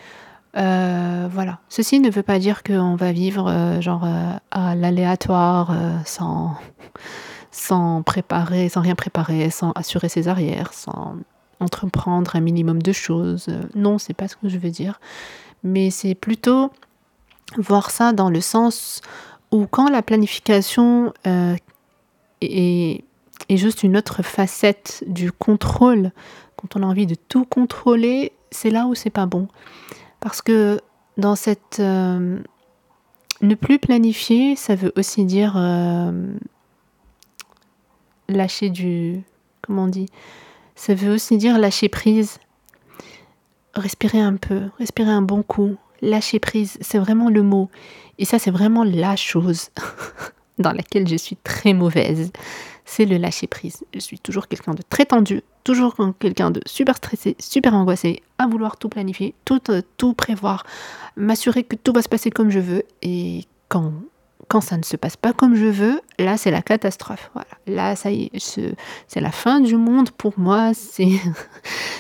Euh, 0.56 1.28
voilà. 1.32 1.60
Ceci 1.70 2.00
ne 2.00 2.10
veut 2.10 2.24
pas 2.24 2.40
dire 2.40 2.64
qu'on 2.64 2.96
va 2.96 3.12
vivre 3.12 3.50
euh, 3.50 3.82
genre 3.82 4.08
à 4.52 4.76
l'aléatoire, 4.76 5.74
sans, 6.06 6.56
sans 7.52 8.02
préparer, 8.04 8.70
sans 8.70 8.82
rien 8.82 8.96
préparer, 8.96 9.50
sans 9.50 9.72
assurer 9.72 10.10
ses 10.10 10.28
arrières, 10.28 10.74
sans 10.74 11.16
entreprendre 11.60 12.36
un 12.36 12.40
minimum 12.40 12.82
de 12.82 12.92
choses. 12.92 13.48
non, 13.74 13.98
c'est 13.98 14.14
pas 14.14 14.28
ce 14.28 14.36
que 14.36 14.48
je 14.48 14.58
veux 14.58 14.70
dire. 14.70 15.00
Mais 15.64 15.90
c'est 15.90 16.16
plutôt 16.16 16.72
voir 17.58 17.90
ça 17.90 18.14
dans 18.14 18.30
le 18.30 18.42
sens 18.42 19.02
où 19.52 19.66
quand 19.66 19.90
la 19.90 20.04
planification 20.04 21.14
est, 22.42 23.04
est 23.50 23.58
juste 23.58 23.84
une 23.84 23.98
autre 23.98 24.24
facette 24.24 25.04
du 25.08 25.32
contrôle, 25.32 26.12
quand 26.58 26.76
on 26.76 26.84
a 26.84 26.86
envie 26.86 27.06
de 27.06 27.16
tout 27.16 27.46
contrôler, 27.46 28.34
c'est 28.52 28.70
là 28.70 28.88
où 28.88 28.96
c'est 28.96 29.10
pas 29.10 29.26
bon. 29.26 29.48
Parce 30.20 30.42
que 30.42 30.80
dans 31.18 31.36
cette... 31.36 31.80
Euh, 31.80 32.40
ne 33.42 33.54
plus 33.54 33.78
planifier, 33.78 34.56
ça 34.56 34.76
veut 34.76 34.92
aussi 34.96 35.24
dire 35.26 35.54
euh, 35.56 36.34
lâcher 38.28 38.70
du... 38.70 39.22
Comment 39.62 39.84
on 39.84 39.88
dit? 39.88 40.08
Ça 40.76 40.96
veut 40.96 41.14
aussi 41.14 41.38
dire 41.38 41.60
lâcher 41.60 41.90
prise. 41.90 42.40
Respirer 43.76 44.20
un 44.20 44.36
peu, 44.36 44.64
respirer 44.80 45.12
un 45.12 45.22
bon 45.22 45.44
coup. 45.44 45.76
Lâcher 46.02 46.40
prise, 46.40 46.78
c'est 46.82 46.98
vraiment 46.98 47.30
le 47.30 47.44
mot. 47.44 47.70
Et 48.18 48.26
ça, 48.26 48.40
c'est 48.40 48.52
vraiment 48.52 48.84
la 48.84 49.16
chose 49.16 49.70
dans 50.58 50.72
laquelle 50.72 51.08
je 51.08 51.16
suis 51.16 51.36
très 51.36 51.74
mauvaise 51.74 52.32
c'est 52.88 53.06
le 53.06 53.18
lâcher 53.18 53.48
prise. 53.48 53.84
Je 53.94 54.00
suis 54.00 54.18
toujours 54.18 54.48
quelqu'un 54.48 54.74
de 54.74 54.82
très 54.82 55.06
tendu, 55.06 55.44
toujours 55.66 55.96
quelqu'un 56.20 56.52
de 56.52 56.62
super 56.66 56.96
stressé, 56.96 57.36
super 57.38 57.76
angoissé, 57.76 58.24
à 58.38 58.48
vouloir 58.48 58.78
tout 58.78 58.88
planifier, 58.88 59.36
tout, 59.44 59.70
euh, 59.70 59.82
tout 59.98 60.14
prévoir, 60.14 60.66
m'assurer 61.18 61.64
que 61.64 61.76
tout 61.76 61.92
va 61.92 62.02
se 62.02 62.08
passer 62.08 62.32
comme 62.32 62.50
je 62.50 62.60
veux. 62.60 62.84
Et 63.02 63.44
quand, 63.68 63.92
quand 64.48 64.62
ça 64.62 64.78
ne 64.78 64.84
se 64.84 64.96
passe 64.96 65.18
pas 65.18 65.34
comme 65.34 65.56
je 65.56 65.66
veux, 65.66 66.00
là 66.18 66.38
c'est 66.38 66.50
la 66.50 66.62
catastrophe. 66.62 67.30
Voilà. 67.34 67.50
Là, 67.68 67.98
ça 67.98 68.10
y 68.10 68.32
est, 68.34 68.60
c'est 69.08 69.20
la 69.22 69.32
fin 69.32 69.60
du 69.60 69.76
monde 69.76 70.10
pour 70.12 70.40
moi. 70.40 70.72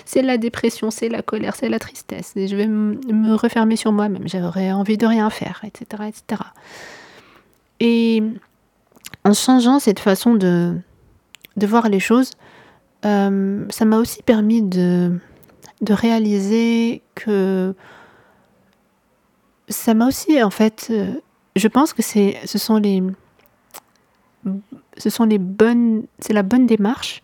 C'est, 0.05 0.21
la 0.21 0.37
dépression, 0.37 0.89
c'est 0.89 1.09
la 1.09 1.21
colère, 1.21 1.57
c'est 1.57 1.67
la 1.67 1.79
tristesse. 1.79 2.31
Et 2.37 2.47
je 2.47 2.55
vais 2.55 2.65
me 2.65 3.35
refermer 3.35 3.75
sur 3.75 3.91
moi-même. 3.91 4.25
J'aurais 4.25 4.71
envie 4.71 4.97
de 4.97 5.05
rien 5.05 5.29
faire, 5.29 5.61
etc., 5.65 6.03
etc. 6.07 6.41
Et 7.81 8.23
en 9.27 9.33
changeant 9.33 9.79
cette 9.79 9.99
façon 9.99 10.35
de, 10.35 10.77
voir 11.57 11.89
les 11.89 11.99
choses, 11.99 12.31
euh, 13.05 13.65
ça 13.69 13.85
m'a 13.85 13.97
aussi 13.97 14.23
permis 14.23 14.61
de, 14.61 15.19
de 15.81 15.93
réaliser 15.93 17.01
que 17.15 17.75
ça 19.69 19.93
m'a 19.93 20.07
aussi, 20.07 20.41
en 20.41 20.49
fait, 20.49 20.87
euh, 20.91 21.13
je 21.55 21.67
pense 21.67 21.91
que 21.93 22.01
c'est, 22.01 22.39
ce 22.45 22.57
sont 22.57 22.77
les, 22.77 23.03
ce 24.97 25.09
sont 25.09 25.25
les 25.25 25.39
bonnes, 25.39 26.05
c'est 26.19 26.33
la 26.33 26.43
bonne 26.43 26.65
démarche 26.65 27.21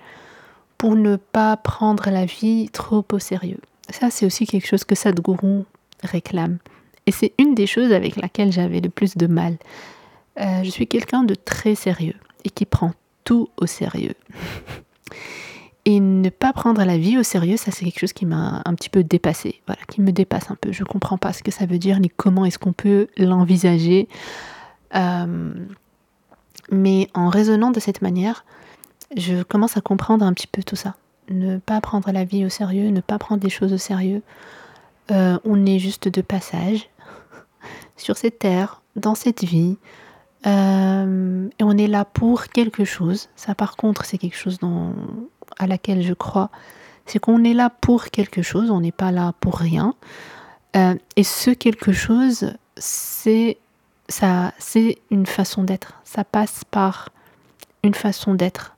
pour 0.77 0.95
ne 0.95 1.15
pas 1.15 1.55
prendre 1.55 2.09
la 2.09 2.25
vie 2.25 2.69
trop 2.69 3.05
au 3.13 3.19
sérieux. 3.19 3.61
Ça, 3.89 4.09
c'est 4.09 4.25
aussi 4.25 4.45
quelque 4.45 4.67
chose 4.67 4.83
que 4.83 4.95
Sadhguru 4.95 5.63
réclame. 6.03 6.57
Et 7.05 7.11
c'est 7.11 7.33
une 7.37 7.55
des 7.55 7.67
choses 7.67 7.93
avec 7.93 8.17
laquelle 8.17 8.51
j'avais 8.51 8.81
le 8.81 8.89
plus 8.89 9.15
de 9.15 9.27
mal. 9.27 9.57
Euh, 10.39 10.63
je 10.63 10.69
suis 10.69 10.87
quelqu'un 10.87 11.23
de 11.23 11.35
très 11.35 11.75
sérieux 11.75 12.15
et 12.43 12.49
qui 12.49 12.65
prend 12.65 12.91
tout 13.23 13.49
au 13.57 13.65
sérieux. 13.65 14.15
et 15.85 15.99
ne 15.99 16.29
pas 16.29 16.53
prendre 16.53 16.83
la 16.83 16.97
vie 16.97 17.17
au 17.17 17.23
sérieux, 17.23 17.57
ça 17.57 17.71
c'est 17.71 17.85
quelque 17.85 17.99
chose 17.99 18.13
qui 18.13 18.25
m'a 18.25 18.61
un 18.65 18.73
petit 18.73 18.89
peu 18.89 19.03
dépassé, 19.03 19.61
voilà, 19.67 19.81
qui 19.89 20.01
me 20.01 20.11
dépasse 20.11 20.49
un 20.49 20.55
peu. 20.55 20.71
Je 20.71 20.81
ne 20.81 20.87
comprends 20.87 21.17
pas 21.17 21.33
ce 21.33 21.43
que 21.43 21.51
ça 21.51 21.65
veut 21.65 21.77
dire 21.77 21.99
ni 21.99 22.09
comment 22.09 22.45
est-ce 22.45 22.57
qu'on 22.57 22.73
peut 22.73 23.07
l'envisager. 23.17 24.07
Euh, 24.95 25.53
mais 26.71 27.09
en 27.13 27.29
raisonnant 27.29 27.71
de 27.71 27.79
cette 27.79 28.01
manière, 28.01 28.45
je 29.17 29.43
commence 29.43 29.77
à 29.77 29.81
comprendre 29.81 30.25
un 30.25 30.33
petit 30.33 30.47
peu 30.47 30.63
tout 30.63 30.75
ça. 30.75 30.95
Ne 31.29 31.57
pas 31.57 31.81
prendre 31.81 32.11
la 32.11 32.23
vie 32.23 32.45
au 32.45 32.49
sérieux, 32.49 32.89
ne 32.89 33.01
pas 33.01 33.19
prendre 33.19 33.43
les 33.43 33.49
choses 33.49 33.73
au 33.73 33.77
sérieux. 33.77 34.21
Euh, 35.11 35.37
on 35.43 35.65
est 35.65 35.79
juste 35.79 36.07
de 36.07 36.21
passage 36.21 36.89
sur 37.97 38.15
cette 38.15 38.39
terre, 38.39 38.81
dans 38.95 39.15
cette 39.15 39.43
vie. 39.43 39.77
Euh, 40.45 41.47
et 41.59 41.63
on 41.63 41.77
est 41.77 41.87
là 41.87 42.05
pour 42.05 42.47
quelque 42.47 42.85
chose. 42.85 43.29
Ça, 43.35 43.55
par 43.55 43.75
contre, 43.75 44.05
c'est 44.05 44.17
quelque 44.17 44.37
chose 44.37 44.59
à 45.57 45.67
laquelle 45.67 46.01
je 46.03 46.13
crois. 46.13 46.49
C'est 47.05 47.19
qu'on 47.19 47.43
est 47.43 47.53
là 47.53 47.69
pour 47.69 48.05
quelque 48.05 48.41
chose, 48.41 48.69
on 48.69 48.81
n'est 48.81 48.91
pas 48.91 49.11
là 49.11 49.33
pour 49.39 49.57
rien. 49.57 49.93
Euh, 50.75 50.95
et 51.15 51.23
ce 51.23 51.51
quelque 51.51 51.91
chose, 51.91 52.53
c'est 52.77 53.57
ça, 54.09 54.53
c'est 54.57 54.99
une 55.11 55.25
façon 55.25 55.63
d'être. 55.63 55.93
Ça 56.03 56.23
passe 56.23 56.63
par 56.69 57.09
une 57.83 57.93
façon 57.93 58.33
d'être. 58.33 58.75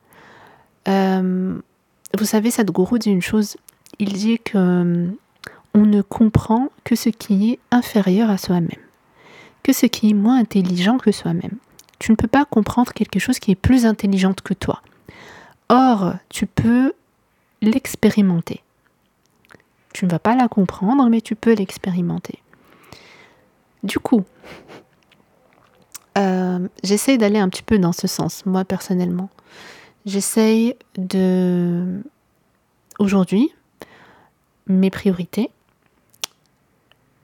Euh, 0.88 1.60
vous 2.18 2.26
savez, 2.26 2.52
Sadhguru 2.52 3.00
dit 3.00 3.10
une 3.10 3.22
chose. 3.22 3.58
Il 4.00 4.14
dit 4.14 4.40
que 4.40 5.08
on 5.74 5.86
ne 5.86 6.02
comprend 6.02 6.70
que 6.84 6.96
ce 6.96 7.10
qui 7.10 7.52
est 7.52 7.60
inférieur 7.72 8.30
à 8.30 8.38
soi-même 8.38 8.85
que 9.66 9.74
ce 9.74 9.88
qui 9.88 10.12
est 10.12 10.14
moins 10.14 10.38
intelligent 10.38 11.00
que 11.00 11.12
soi-même. 11.12 11.58
Tu 11.98 12.12
ne 12.12 12.16
peux 12.16 12.28
pas 12.28 12.46
comprendre 12.46 12.94
quelque 12.94 13.18
chose 13.18 13.40
qui 13.40 13.50
est 13.50 13.56
plus 13.56 13.88
intelligente 13.88 14.42
que 14.42 14.54
toi. 14.54 14.84
Or, 15.70 16.14
tu 16.30 16.46
peux 16.46 16.94
l'expérimenter. 17.64 18.62
Tu 19.92 20.06
ne 20.06 20.12
vas 20.12 20.20
pas 20.20 20.36
la 20.36 20.48
comprendre, 20.48 21.10
mais 21.10 21.20
tu 21.20 21.36
peux 21.36 21.54
l'expérimenter. 21.56 22.38
Du 23.82 23.98
coup, 23.98 24.24
euh, 26.20 26.68
j'essaye 26.84 27.18
d'aller 27.18 27.40
un 27.40 27.50
petit 27.50 27.64
peu 27.64 27.80
dans 27.80 27.92
ce 27.92 28.06
sens, 28.06 28.46
moi 28.46 28.66
personnellement. 28.66 29.32
J'essaye 30.06 30.76
de... 30.96 32.04
Aujourd'hui, 33.00 33.52
mes 34.68 34.92
priorités, 34.92 35.50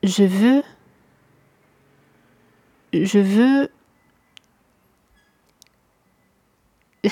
je 0.01 0.23
veux 0.23 0.63
je 2.93 3.19
veux... 3.19 3.69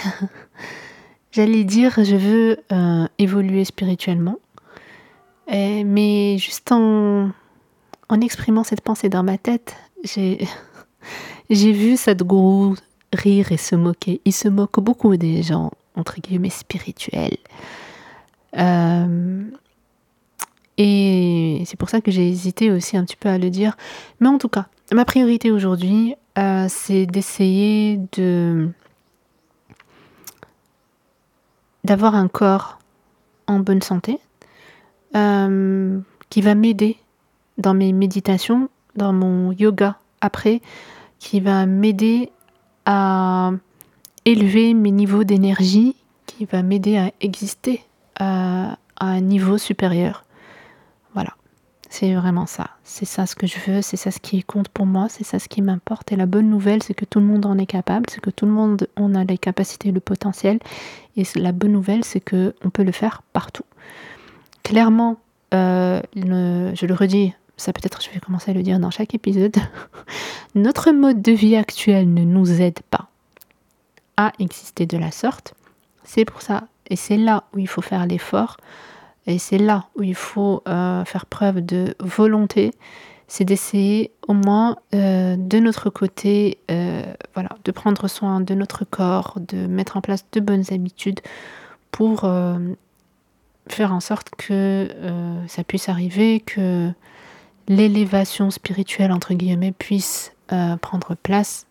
J'allais 1.31 1.63
dire, 1.63 1.93
je 2.03 2.15
veux 2.15 2.57
euh, 2.71 3.07
évoluer 3.17 3.65
spirituellement, 3.65 4.37
mais 5.47 6.37
juste 6.39 6.71
en, 6.71 7.31
exprimant 8.21 8.63
cette 8.63 8.81
pensée 8.81 9.09
dans 9.09 9.23
ma 9.23 9.37
tête, 9.37 9.75
j'ai 10.03 10.47
vu 11.49 11.97
Sadhguru 11.97 12.75
rire 13.13 13.51
et 13.51 13.57
se 13.57 13.75
moquer. 13.75 14.21
Il 14.25 14.33
se 14.33 14.47
moque 14.47 14.79
beaucoup 14.79 15.15
des 15.17 15.43
gens, 15.43 15.71
entre 15.95 16.19
guillemets, 16.19 16.49
spirituels. 16.49 17.37
Euh, 18.57 19.43
et 20.77 21.63
c'est 21.65 21.77
pour 21.77 21.89
ça 21.89 22.01
que 22.01 22.11
j'ai 22.11 22.27
hésité 22.27 22.71
aussi 22.71 22.97
un 22.97 23.03
petit 23.03 23.15
peu 23.15 23.29
à 23.29 23.37
le 23.37 23.49
dire. 23.49 23.75
Mais 24.19 24.29
en 24.29 24.37
tout 24.37 24.49
cas, 24.49 24.67
ma 24.93 25.05
priorité 25.05 25.51
aujourd'hui, 25.51 26.15
euh, 26.37 26.65
c'est 26.69 27.05
d'essayer 27.05 27.99
de 28.13 28.69
d'avoir 31.83 32.15
un 32.15 32.27
corps 32.27 32.79
en 33.47 33.59
bonne 33.59 33.81
santé 33.81 34.19
euh, 35.15 35.99
qui 36.29 36.41
va 36.41 36.53
m'aider 36.53 36.97
dans 37.57 37.73
mes 37.73 37.93
méditations, 37.93 38.69
dans 38.95 39.13
mon 39.13 39.51
yoga 39.51 39.97
après, 40.21 40.61
qui 41.19 41.39
va 41.39 41.65
m'aider 41.65 42.31
à 42.85 43.51
élever 44.25 44.73
mes 44.73 44.91
niveaux 44.91 45.23
d'énergie, 45.23 45.95
qui 46.25 46.45
va 46.45 46.61
m'aider 46.61 46.97
à 46.97 47.11
exister 47.21 47.83
à, 48.19 48.77
un 48.99 49.21
niveau 49.21 49.57
supérieur. 49.57 50.25
C'est 51.89 52.13
vraiment 52.13 52.45
ça. 52.45 52.69
C'est 52.83 53.05
ça 53.05 53.25
ce 53.25 53.35
que 53.35 53.47
je 53.47 53.57
veux, 53.65 53.81
c'est 53.81 53.97
ça 53.97 54.11
ce 54.11 54.19
qui 54.19 54.43
compte 54.43 54.69
pour 54.69 54.85
moi, 54.85 55.07
c'est 55.09 55.23
ça 55.23 55.39
ce 55.39 55.49
qui 55.49 55.63
m'importe. 55.63 56.11
Et 56.11 56.15
la 56.15 56.27
bonne 56.27 56.47
nouvelle, 56.47 56.83
c'est 56.83 56.93
que 56.93 57.03
tout 57.05 57.19
le 57.19 57.25
monde 57.25 57.47
en 57.47 57.57
est 57.57 57.65
capable, 57.65 58.05
c'est 58.09 58.21
que 58.21 58.29
tout 58.29 58.45
le 58.45 58.51
monde 58.51 58.87
on 58.95 59.15
a 59.15 59.23
les 59.23 59.39
capacités, 59.39 59.91
le 59.91 59.99
potentiel. 59.99 60.59
Et 61.17 61.23
la 61.35 61.51
bonne 61.51 61.71
nouvelle, 61.71 62.05
c'est 62.05 62.19
que 62.19 62.53
on 62.63 62.69
peut 62.69 62.83
le 62.83 62.91
faire 62.91 63.23
partout. 63.33 63.65
Clairement, 64.63 65.17
euh, 65.55 65.99
je 66.15 66.85
le 66.85 66.93
redis, 66.93 67.33
ça 67.57 67.73
peut-être 67.73 68.03
je 68.03 68.11
vais 68.11 68.19
commencer 68.19 68.51
à 68.51 68.53
le 68.53 68.61
dire 68.61 68.79
dans 68.79 68.91
chaque 68.91 69.15
épisode, 69.15 69.55
notre 70.55 70.91
mode 70.91 71.23
de 71.23 71.31
vie 71.31 71.55
actuel 71.55 72.13
ne 72.13 72.23
nous 72.23 72.61
aide 72.61 72.79
pas 72.91 73.09
à 74.15 74.31
exister 74.37 74.85
de 74.85 74.97
la 74.97 75.09
sorte. 75.09 75.55
C'est 76.03 76.25
pour 76.25 76.43
ça, 76.43 76.67
et 76.87 76.95
c'est 76.95 77.17
là 77.17 77.45
où 77.53 77.59
il 77.59 77.67
faut 77.67 77.81
faire 77.81 78.05
l'effort, 78.05 78.57
et 79.29 79.37
c'est 79.37 79.59
là 79.59 79.85
où 79.95 80.01
il 80.01 80.15
faut 80.15 80.63
euh, 80.67 81.05
faire 81.05 81.27
preuve 81.27 81.61
de 81.61 81.93
volonté, 81.99 82.71
c'est 83.27 83.45
d'essayer 83.45 84.11
au 84.27 84.33
moins 84.33 84.77
euh, 84.95 85.35
de 85.37 85.59
notre 85.59 85.91
côté, 85.91 86.57
euh, 86.71 87.03
voilà, 87.35 87.49
de 87.63 87.71
prendre 87.71 88.07
soin 88.07 88.41
de 88.41 88.55
notre 88.55 88.85
corps, 88.85 89.37
de 89.39 89.67
mettre 89.67 89.97
en 89.97 90.01
place 90.01 90.25
de 90.31 90.39
bonnes 90.39 90.63
habitudes 90.71 91.19
pour 91.91 92.21
faire 93.67 93.93
en 93.93 93.99
sorte 93.99 94.29
que 94.35 94.89
ça 95.47 95.63
puisse 95.63 95.89
arriver, 95.89 96.39
que 96.39 96.91
l'élévation 97.67 98.51
spirituelle, 98.51 99.11
entre 99.11 99.33
guillemets, 99.33 99.71
puisse 99.71 100.33
prendre 100.81 101.15
place. 101.15 101.65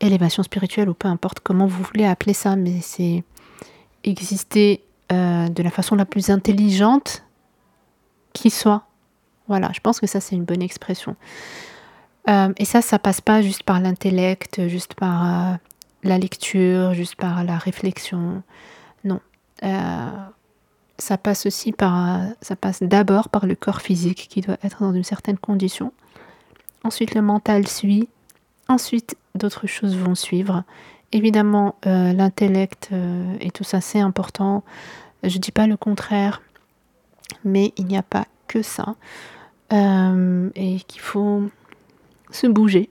Élévation 0.00 0.42
spirituelle, 0.42 0.88
ou 0.88 0.94
peu 0.94 1.08
importe 1.08 1.40
comment 1.40 1.66
vous 1.66 1.82
voulez 1.84 2.04
appeler 2.04 2.34
ça, 2.34 2.56
mais 2.56 2.80
c'est 2.80 3.22
exister 4.02 4.84
euh, 5.12 5.48
de 5.48 5.62
la 5.62 5.70
façon 5.70 5.96
la 5.96 6.04
plus 6.04 6.30
intelligente 6.30 7.24
qui 8.32 8.50
soit. 8.50 8.86
Voilà, 9.48 9.70
je 9.74 9.80
pense 9.80 10.00
que 10.00 10.06
ça 10.06 10.20
c'est 10.20 10.34
une 10.34 10.44
bonne 10.44 10.62
expression. 10.62 11.16
Euh, 12.28 12.52
et 12.56 12.64
ça, 12.64 12.80
ça 12.80 12.98
passe 12.98 13.20
pas 13.20 13.42
juste 13.42 13.64
par 13.64 13.80
l'intellect, 13.80 14.66
juste 14.68 14.94
par 14.94 15.58
la 16.02 16.18
lecture, 16.18 16.94
juste 16.94 17.16
par 17.16 17.44
la 17.44 17.58
réflexion. 17.58 18.42
Non 19.04 19.20
ça 20.98 21.18
passe 21.18 21.46
aussi 21.46 21.72
par, 21.72 22.20
ça 22.40 22.56
passe 22.56 22.82
d'abord 22.82 23.28
par 23.28 23.46
le 23.46 23.54
corps 23.54 23.80
physique 23.80 24.26
qui 24.30 24.40
doit 24.40 24.58
être 24.62 24.82
dans 24.82 24.92
une 24.92 25.04
certaine 25.04 25.38
condition. 25.38 25.92
Ensuite, 26.84 27.14
le 27.14 27.22
mental 27.22 27.66
suit. 27.66 28.08
Ensuite, 28.68 29.16
d'autres 29.34 29.66
choses 29.66 29.96
vont 29.96 30.14
suivre. 30.14 30.64
Évidemment, 31.14 31.76
euh, 31.86 32.12
l'intellect 32.12 32.88
euh, 32.92 33.36
et 33.38 33.52
tout 33.52 33.62
ça, 33.62 33.80
c'est 33.80 34.00
important. 34.00 34.64
Je 35.22 35.36
ne 35.36 35.40
dis 35.40 35.52
pas 35.52 35.68
le 35.68 35.76
contraire, 35.76 36.42
mais 37.44 37.72
il 37.76 37.86
n'y 37.86 37.96
a 37.96 38.02
pas 38.02 38.26
que 38.48 38.62
ça. 38.62 38.96
Euh, 39.72 40.50
et 40.56 40.80
qu'il 40.80 41.00
faut 41.00 41.44
se 42.32 42.48
bouger 42.48 42.90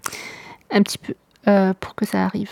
un 0.70 0.82
petit 0.82 0.98
peu 0.98 1.14
pour 1.80 1.94
que 1.94 2.04
ça 2.04 2.26
arrive. 2.26 2.50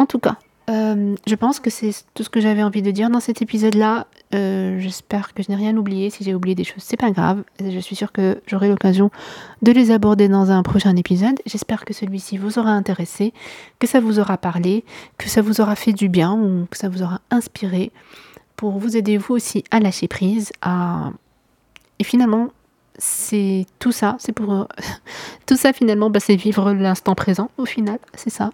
En 0.00 0.06
tout 0.06 0.18
cas, 0.18 0.36
euh, 0.70 1.14
je 1.26 1.34
pense 1.34 1.60
que 1.60 1.68
c'est 1.68 1.92
tout 2.14 2.22
ce 2.22 2.30
que 2.30 2.40
j'avais 2.40 2.62
envie 2.62 2.80
de 2.80 2.90
dire 2.90 3.10
dans 3.10 3.20
cet 3.20 3.42
épisode-là. 3.42 4.06
Euh, 4.34 4.78
j'espère 4.80 5.34
que 5.34 5.42
je 5.42 5.50
n'ai 5.50 5.56
rien 5.56 5.76
oublié. 5.76 6.08
Si 6.08 6.24
j'ai 6.24 6.34
oublié 6.34 6.54
des 6.54 6.64
choses, 6.64 6.82
c'est 6.82 6.96
pas 6.96 7.10
grave. 7.10 7.42
Je 7.60 7.78
suis 7.78 7.96
sûre 7.96 8.12
que 8.12 8.40
j'aurai 8.46 8.68
l'occasion 8.68 9.10
de 9.62 9.72
les 9.72 9.90
aborder 9.90 10.28
dans 10.28 10.50
un 10.50 10.62
prochain 10.62 10.96
épisode. 10.96 11.38
J'espère 11.44 11.84
que 11.84 11.92
celui-ci 11.92 12.38
vous 12.38 12.58
aura 12.58 12.70
intéressé, 12.70 13.34
que 13.78 13.86
ça 13.86 14.00
vous 14.00 14.18
aura 14.18 14.38
parlé, 14.38 14.84
que 15.18 15.28
ça 15.28 15.42
vous 15.42 15.60
aura 15.60 15.76
fait 15.76 15.92
du 15.92 16.08
bien 16.08 16.32
ou 16.32 16.66
que 16.70 16.78
ça 16.78 16.88
vous 16.88 17.02
aura 17.02 17.20
inspiré 17.30 17.92
pour 18.56 18.78
vous 18.78 18.96
aider 18.96 19.18
vous 19.18 19.34
aussi 19.34 19.64
à 19.70 19.80
lâcher 19.80 20.08
prise. 20.08 20.50
Et 21.98 22.04
finalement, 22.04 22.48
c'est 22.96 23.66
tout 23.78 23.92
ça. 23.92 24.16
C'est 24.18 24.32
pour 24.32 24.66
tout 25.46 25.56
ça 25.56 25.74
finalement, 25.74 26.08
bah, 26.08 26.20
c'est 26.20 26.36
vivre 26.36 26.72
l'instant 26.72 27.14
présent. 27.14 27.50
Au 27.58 27.66
final, 27.66 27.98
c'est 28.14 28.30
ça. 28.30 28.50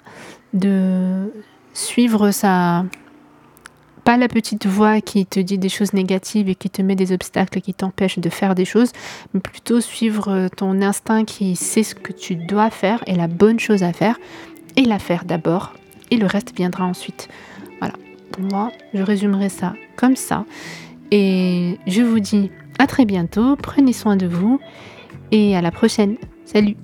Suivre 1.73 2.31
sa 2.31 2.85
pas 4.05 4.17
la 4.17 4.29
petite 4.29 4.67
voix 4.67 5.01
qui 5.01 5.27
te 5.27 5.39
dit 5.39 5.59
des 5.59 5.69
choses 5.69 5.93
négatives 5.93 6.49
et 6.49 6.55
qui 6.55 6.71
te 6.71 6.81
met 6.81 6.97
des 6.97 7.13
obstacles 7.13 7.61
qui 7.61 7.75
t'empêchent 7.75 8.19
de 8.19 8.31
faire 8.31 8.55
des 8.55 8.65
choses, 8.65 8.93
mais 9.35 9.41
plutôt 9.41 9.81
suivre 9.81 10.49
ton 10.57 10.81
instinct 10.81 11.25
qui 11.25 11.55
sait 11.55 11.83
ce 11.83 11.95
que 11.95 12.13
tu 12.13 12.35
dois 12.35 12.71
faire 12.71 13.03
et 13.07 13.15
la 13.15 13.29
bonne 13.29 13.61
chose 13.61 13.83
à 13.83 13.93
faire 13.93 14.19
et 14.77 14.85
la 14.85 14.99
faire 14.99 15.25
d'abord 15.25 15.75
et 16.11 16.17
le 16.17 16.27
reste 16.27 16.57
viendra 16.57 16.85
ensuite. 16.85 17.29
Voilà, 17.79 17.95
pour 18.33 18.43
moi, 18.43 18.73
je 18.95 19.03
résumerai 19.03 19.49
ça 19.49 19.75
comme 19.97 20.17
ça 20.17 20.45
et 21.11 21.79
je 21.87 22.03
vous 22.03 22.21
dis 22.21 22.51
à 22.79 22.87
très 22.87 23.05
bientôt, 23.05 23.57
prenez 23.57 23.93
soin 23.93 24.17
de 24.17 24.27
vous 24.27 24.61
et 25.31 25.57
à 25.57 25.61
la 25.61 25.71
prochaine. 25.71 26.17
Salut 26.45 26.77